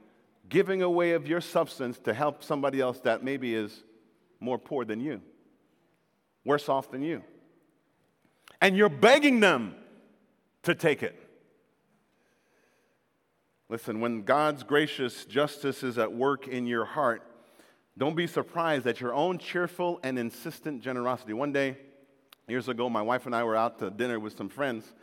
giving 0.48 0.82
away 0.82 1.12
of 1.12 1.28
your 1.28 1.42
substance 1.42 2.00
to 2.06 2.14
help 2.14 2.46
somebody 2.46 2.80
else 2.80 3.02
that 3.02 3.26
maybe 3.26 3.54
is 3.54 3.84
more 4.40 4.58
poor 4.58 4.86
than 4.86 5.02
you, 5.02 5.20
worse 6.46 6.70
off 6.70 6.90
than 6.90 7.02
you? 7.02 7.22
And 8.62 8.78
you're 8.78 8.88
begging 8.88 9.42
them 9.42 9.76
to 10.64 10.76
take 10.76 11.04
it. 11.04 11.20
Listen, 13.68 14.00
when 14.00 14.22
God's 14.22 14.64
gracious 14.64 15.26
justice 15.26 15.84
is 15.84 15.98
at 15.98 16.14
work 16.14 16.48
in 16.48 16.68
your 16.68 16.86
heart, 16.86 17.27
don't 17.98 18.16
be 18.16 18.28
surprised 18.28 18.86
at 18.88 19.02
your 19.02 19.14
own 19.14 19.40
cheerful 19.40 20.00
and 20.04 20.20
insistent 20.20 20.82
generosity. 20.82 21.34
One 21.34 21.52
day, 21.52 21.78
Years 22.50 22.70
ago, 22.70 22.90
my 22.90 23.02
wife 23.02 23.26
and 23.26 23.36
I 23.36 23.44
were 23.44 23.58
out 23.58 23.78
to 23.80 23.90
dinner 23.90 24.22
with 24.22 24.38
some 24.38 24.48
friends, 24.48 24.94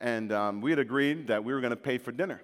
and 0.00 0.32
um, 0.32 0.62
we 0.62 0.70
had 0.70 0.78
agreed 0.78 1.26
that 1.26 1.44
we 1.44 1.52
were 1.52 1.60
going 1.60 1.72
to 1.72 1.76
pay 1.76 1.98
for 1.98 2.10
dinner. 2.10 2.40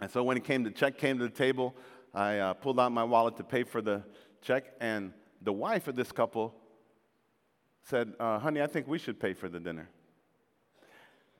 And 0.00 0.10
so 0.10 0.24
when 0.24 0.36
it 0.36 0.42
came, 0.42 0.64
the 0.64 0.72
check 0.72 0.98
came 0.98 1.18
to 1.18 1.24
the 1.24 1.30
table, 1.30 1.72
I 2.12 2.38
uh, 2.38 2.54
pulled 2.54 2.80
out 2.80 2.90
my 2.90 3.04
wallet 3.04 3.36
to 3.36 3.44
pay 3.44 3.62
for 3.62 3.80
the 3.80 4.02
check, 4.42 4.64
and 4.80 5.12
the 5.40 5.52
wife 5.52 5.86
of 5.86 5.94
this 5.94 6.10
couple 6.10 6.52
said, 7.84 8.14
uh, 8.18 8.40
"Honey, 8.40 8.60
I 8.60 8.66
think 8.66 8.88
we 8.88 8.98
should 8.98 9.20
pay 9.20 9.34
for 9.34 9.48
the 9.48 9.60
dinner." 9.60 9.88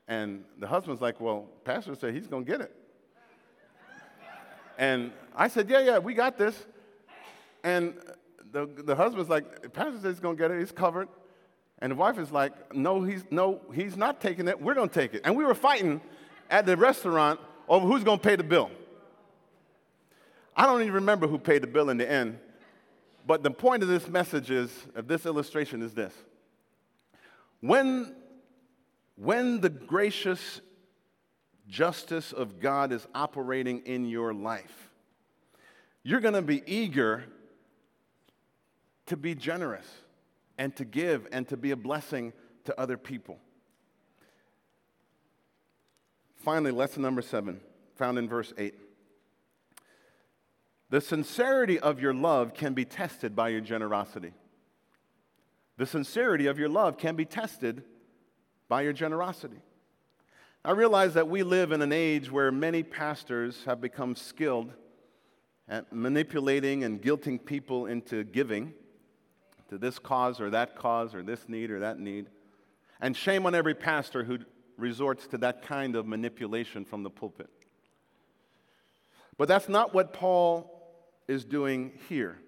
And 0.07 0.45
the 0.57 0.67
husband's 0.67 1.01
like, 1.01 1.19
"Well, 1.19 1.49
Pastor 1.65 1.95
said 1.95 2.13
he's 2.13 2.27
going 2.27 2.45
to 2.45 2.49
get 2.49 2.61
it." 2.61 2.73
and 4.77 5.11
I 5.35 5.49
said, 5.49 5.69
"Yeah, 5.69 5.81
yeah, 5.81 5.97
we 5.97 6.13
got 6.13 6.37
this." 6.37 6.65
And 7.65 7.95
the, 8.53 8.65
the 8.65 8.95
husband's 8.95 9.29
like, 9.29 9.73
"Pastor 9.73 9.99
said 10.01 10.11
he's 10.11 10.21
going 10.21 10.37
to 10.37 10.41
get 10.41 10.51
it. 10.51 10.59
He's 10.59 10.71
covered." 10.71 11.09
And 11.79 11.91
the 11.91 11.95
wife 11.95 12.17
is 12.17 12.31
like, 12.31 12.73
no, 12.73 13.03
he's, 13.03 13.23
no, 13.29 13.59
he's 13.73 13.97
not 13.97 14.21
taking 14.21 14.47
it. 14.47 14.61
We're 14.61 14.75
going 14.75 14.89
to 14.89 14.95
take 14.95 15.13
it. 15.13 15.21
And 15.25 15.35
we 15.35 15.43
were 15.43 15.53
fighting 15.53 16.01
at 16.49 16.65
the 16.65 16.77
restaurant 16.77 17.39
over 17.67 17.85
who's 17.85 18.03
going 18.03 18.19
to 18.19 18.23
pay 18.23 18.35
the 18.35 18.43
bill. 18.43 18.71
I 20.55 20.65
don't 20.65 20.81
even 20.81 20.93
remember 20.93 21.27
who 21.27 21.37
paid 21.37 21.63
the 21.63 21.67
bill 21.67 21.89
in 21.89 21.97
the 21.97 22.09
end. 22.09 22.39
But 23.27 23.43
the 23.43 23.51
point 23.51 23.83
of 23.83 23.89
this 23.89 24.07
message 24.07 24.51
is, 24.51 24.71
of 24.95 25.07
this 25.07 25.25
illustration 25.25 25.81
is 25.81 25.93
this. 25.93 26.13
When, 27.59 28.15
when 29.17 29.59
the 29.59 29.69
gracious 29.69 30.61
justice 31.67 32.31
of 32.31 32.59
God 32.59 32.93
is 32.93 33.05
operating 33.13 33.81
in 33.85 34.05
your 34.05 34.33
life, 34.33 34.91
you're 36.03 36.21
going 36.21 36.35
to 36.35 36.41
be 36.41 36.61
eager 36.67 37.25
to 39.07 39.17
be 39.17 39.35
generous 39.35 39.87
and 40.57 40.75
to 40.75 40.85
give 40.85 41.27
and 41.31 41.47
to 41.49 41.57
be 41.57 41.71
a 41.71 41.75
blessing 41.75 42.33
to 42.65 42.79
other 42.79 42.97
people. 42.97 43.39
Finally, 46.37 46.71
lesson 46.71 47.01
number 47.01 47.21
seven, 47.21 47.59
found 47.95 48.17
in 48.17 48.27
verse 48.29 48.53
8. 48.57 48.75
The 50.89 51.01
sincerity 51.01 51.79
of 51.79 51.99
your 51.99 52.13
love 52.13 52.53
can 52.53 52.73
be 52.73 52.85
tested 52.85 53.35
by 53.35 53.49
your 53.49 53.61
generosity. 53.61 54.33
The 55.77 55.85
sincerity 55.85 56.45
of 56.45 56.59
your 56.59 56.69
love 56.69 56.97
can 56.97 57.15
be 57.15 57.25
tested 57.25 57.83
by 58.69 58.81
your 58.81 58.93
generosity. 58.93 59.57
I 60.63 60.71
realize 60.71 61.13
that 61.15 61.27
we 61.27 61.43
live 61.43 61.71
in 61.71 61.81
an 61.81 61.91
age 61.91 62.31
where 62.31 62.51
many 62.51 62.81
pastors 62.81 63.63
have 63.65 63.81
become 63.81 64.15
skilled 64.15 64.73
at 65.67 65.91
manipulating 65.91 66.83
and 66.83 67.01
guilting 67.01 67.43
people 67.43 67.87
into 67.87 68.23
giving 68.23 68.73
to 69.69 69.77
this 69.77 69.99
cause 69.99 70.39
or 70.39 70.49
that 70.51 70.75
cause 70.75 71.15
or 71.15 71.23
this 71.23 71.47
need 71.47 71.71
or 71.71 71.79
that 71.79 71.99
need. 71.99 72.27
And 73.01 73.15
shame 73.15 73.45
on 73.45 73.55
every 73.55 73.73
pastor 73.73 74.23
who 74.23 74.39
resorts 74.77 75.27
to 75.27 75.37
that 75.39 75.61
kind 75.61 75.95
of 75.95 76.05
manipulation 76.05 76.85
from 76.85 77.03
the 77.03 77.09
pulpit. 77.09 77.49
But 79.37 79.47
that's 79.47 79.69
not 79.69 79.93
what 79.93 80.13
Paul 80.13 80.71
is 81.27 81.43
doing 81.43 81.93
here. 82.07 82.39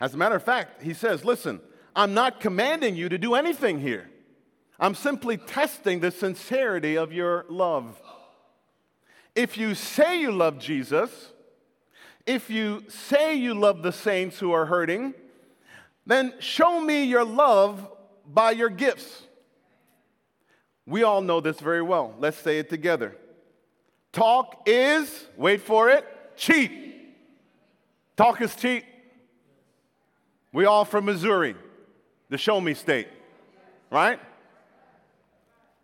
As 0.00 0.14
a 0.14 0.16
matter 0.16 0.34
of 0.34 0.42
fact, 0.42 0.82
he 0.82 0.94
says, 0.94 1.24
Listen, 1.24 1.60
I'm 1.94 2.14
not 2.14 2.40
commanding 2.40 2.96
you 2.96 3.08
to 3.08 3.18
do 3.18 3.34
anything 3.34 3.80
here. 3.80 4.10
I'm 4.80 4.94
simply 4.94 5.36
testing 5.36 6.00
the 6.00 6.10
sincerity 6.10 6.96
of 6.96 7.12
your 7.12 7.44
love. 7.48 8.00
If 9.34 9.56
you 9.56 9.74
say 9.74 10.20
you 10.20 10.32
love 10.32 10.58
Jesus, 10.58 11.32
if 12.26 12.50
you 12.50 12.84
say 12.88 13.34
you 13.34 13.54
love 13.54 13.82
the 13.82 13.92
saints 13.92 14.38
who 14.38 14.52
are 14.52 14.66
hurting, 14.66 15.14
then 16.06 16.34
show 16.38 16.80
me 16.80 17.04
your 17.04 17.24
love 17.24 17.88
by 18.26 18.50
your 18.50 18.68
gifts. 18.68 19.22
We 20.86 21.02
all 21.02 21.20
know 21.20 21.40
this 21.40 21.60
very 21.60 21.82
well. 21.82 22.14
Let's 22.18 22.38
say 22.38 22.58
it 22.58 22.68
together. 22.68 23.16
Talk 24.12 24.62
is, 24.66 25.26
wait 25.36 25.62
for 25.62 25.88
it, 25.88 26.06
cheap. 26.36 26.72
Talk 28.16 28.40
is 28.40 28.54
cheap. 28.56 28.84
We 30.52 30.66
all 30.66 30.84
from 30.84 31.06
Missouri, 31.06 31.54
the 32.28 32.36
show 32.36 32.60
me 32.60 32.74
state, 32.74 33.08
right? 33.90 34.20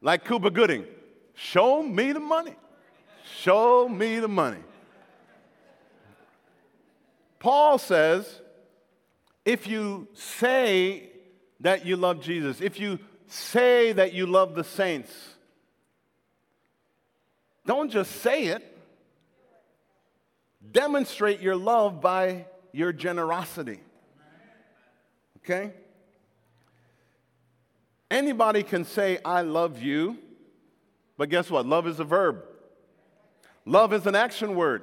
like 0.00 0.24
Cuba 0.24 0.50
Gooding. 0.50 0.85
Show 1.35 1.83
me 1.83 2.12
the 2.12 2.20
money. 2.20 2.54
Show 3.40 3.88
me 3.88 4.18
the 4.18 4.28
money. 4.28 4.62
Paul 7.38 7.78
says, 7.78 8.40
if 9.48 9.66
you 9.66 10.06
say 10.12 11.08
that 11.61 11.87
you 11.87 11.96
love 11.96 12.20
Jesus, 12.20 12.61
if 12.61 12.78
you 12.78 12.98
say 13.28 13.92
that 13.92 14.12
you 14.12 14.26
love 14.26 14.54
the 14.54 14.62
saints, 14.62 15.11
don't 17.64 17.90
just 17.90 18.11
say 18.16 18.48
it. 18.48 18.76
Demonstrate 20.70 21.40
your 21.40 21.56
love 21.56 22.02
by 22.02 22.44
your 22.72 22.92
generosity. 22.92 23.80
Okay? 25.38 25.72
Anybody 28.11 28.62
can 28.62 28.84
say, 28.84 29.18
I 29.24 29.40
love 29.40 29.80
you, 29.80 30.18
but 31.16 31.30
guess 31.30 31.50
what? 31.50 31.64
Love 31.64 31.87
is 31.87 31.98
a 32.00 32.04
verb, 32.04 32.44
love 33.64 33.94
is 33.94 34.06
an 34.06 34.14
action 34.14 34.56
word. 34.56 34.82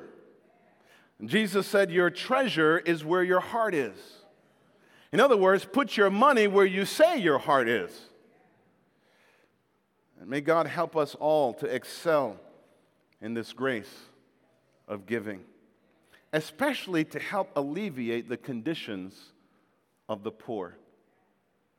Jesus 1.24 1.68
said, 1.68 1.92
Your 1.92 2.10
treasure 2.10 2.80
is 2.80 3.06
where 3.06 3.24
your 3.24 3.42
heart 3.42 3.76
is. 3.76 3.96
In 5.16 5.22
other 5.22 5.38
words, 5.38 5.64
put 5.64 5.96
your 5.96 6.10
money 6.10 6.46
where 6.46 6.66
you 6.66 6.84
say 6.84 7.18
your 7.18 7.38
heart 7.38 7.70
is. 7.70 7.90
And 10.20 10.30
may 10.30 10.42
God 10.42 10.68
help 10.68 10.98
us 10.98 11.16
all 11.16 11.54
to 11.54 11.66
excel 11.68 12.38
in 13.22 13.34
this 13.34 13.54
grace 13.54 13.94
of 14.90 15.06
giving, 15.06 15.40
especially 16.34 17.06
to 17.06 17.20
help 17.20 17.50
alleviate 17.56 18.28
the 18.28 18.36
conditions 18.36 19.32
of 20.10 20.24
the 20.24 20.32
poor. 20.32 20.76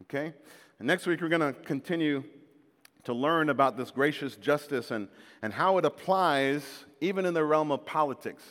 Okay? 0.04 0.32
And 0.78 0.86
next 0.88 1.06
week, 1.06 1.20
we're 1.20 1.28
going 1.28 1.52
to 1.52 1.60
continue 1.60 2.24
to 3.04 3.12
learn 3.12 3.50
about 3.50 3.76
this 3.76 3.90
gracious 3.90 4.36
justice 4.36 4.90
and, 4.90 5.08
and 5.42 5.52
how 5.52 5.76
it 5.76 5.84
applies 5.84 6.62
even 7.02 7.26
in 7.26 7.34
the 7.34 7.44
realm 7.44 7.70
of 7.70 7.84
politics. 7.84 8.44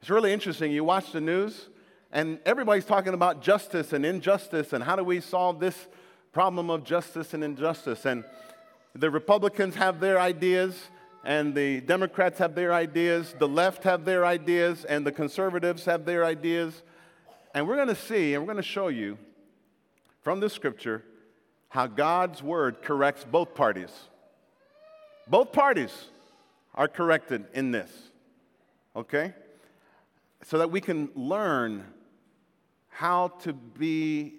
It's 0.00 0.10
really 0.10 0.32
interesting. 0.32 0.72
You 0.72 0.82
watch 0.82 1.12
the 1.12 1.20
news, 1.20 1.68
and 2.16 2.38
everybody's 2.46 2.86
talking 2.86 3.12
about 3.12 3.42
justice 3.42 3.92
and 3.92 4.06
injustice 4.06 4.72
and 4.72 4.82
how 4.82 4.96
do 4.96 5.04
we 5.04 5.20
solve 5.20 5.60
this 5.60 5.86
problem 6.32 6.70
of 6.70 6.82
justice 6.82 7.34
and 7.34 7.44
injustice. 7.44 8.06
And 8.06 8.24
the 8.94 9.10
Republicans 9.10 9.74
have 9.74 10.00
their 10.00 10.18
ideas, 10.18 10.74
and 11.26 11.54
the 11.54 11.82
Democrats 11.82 12.38
have 12.38 12.54
their 12.54 12.72
ideas, 12.72 13.34
the 13.38 13.46
left 13.46 13.84
have 13.84 14.06
their 14.06 14.24
ideas, 14.24 14.86
and 14.86 15.06
the 15.06 15.12
conservatives 15.12 15.84
have 15.84 16.06
their 16.06 16.24
ideas. 16.24 16.82
And 17.54 17.68
we're 17.68 17.76
going 17.76 17.88
to 17.88 17.94
see, 17.94 18.32
and 18.32 18.42
we're 18.42 18.50
going 18.50 18.64
to 18.64 18.70
show 18.70 18.88
you 18.88 19.18
from 20.22 20.40
the 20.40 20.48
scripture 20.48 21.04
how 21.68 21.86
God's 21.86 22.42
word 22.42 22.80
corrects 22.80 23.26
both 23.30 23.54
parties. 23.54 23.92
Both 25.28 25.52
parties 25.52 25.92
are 26.74 26.88
corrected 26.88 27.44
in 27.52 27.72
this, 27.72 27.90
okay? 28.96 29.34
So 30.44 30.56
that 30.56 30.70
we 30.70 30.80
can 30.80 31.10
learn 31.14 31.84
how 32.96 33.28
to 33.28 33.52
be 33.52 34.32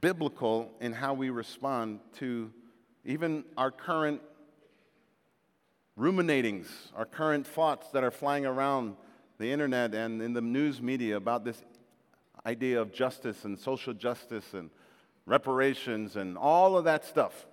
biblical 0.00 0.72
in 0.80 0.92
how 0.92 1.14
we 1.14 1.30
respond 1.30 2.00
to 2.12 2.50
even 3.04 3.44
our 3.56 3.70
current 3.70 4.20
ruminatings, 5.96 6.66
our 6.96 7.04
current 7.04 7.46
thoughts 7.46 7.86
that 7.92 8.02
are 8.02 8.10
flying 8.10 8.44
around 8.44 8.96
the 9.38 9.52
internet 9.52 9.94
and 9.94 10.20
in 10.20 10.32
the 10.32 10.40
news 10.40 10.82
media 10.82 11.16
about 11.16 11.44
this 11.44 11.62
idea 12.44 12.80
of 12.80 12.92
justice 12.92 13.44
and 13.44 13.56
social 13.56 13.94
justice 13.94 14.52
and 14.52 14.68
reparations, 15.26 16.16
and 16.16 16.36
all 16.36 16.76
of 16.76 16.82
that 16.82 17.04
stuff. 17.04 17.46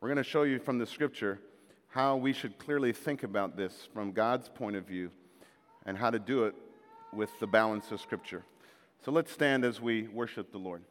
We're 0.00 0.08
going 0.08 0.16
to 0.16 0.24
show 0.24 0.42
you 0.42 0.58
from 0.58 0.78
the 0.78 0.86
scripture 0.86 1.38
how 1.86 2.16
we 2.16 2.32
should 2.32 2.58
clearly 2.58 2.92
think 2.92 3.22
about 3.22 3.56
this 3.56 3.88
from 3.94 4.10
God's 4.10 4.48
point 4.48 4.74
of 4.74 4.84
view 4.88 5.12
and 5.84 5.96
how 5.96 6.10
to 6.10 6.18
do 6.18 6.46
it 6.46 6.56
with 7.12 7.30
the 7.38 7.46
balance 7.46 7.92
of 7.92 8.00
scripture. 8.00 8.42
So 9.04 9.12
let's 9.12 9.30
stand 9.30 9.64
as 9.64 9.80
we 9.80 10.08
worship 10.08 10.50
the 10.52 10.58
Lord. 10.58 10.82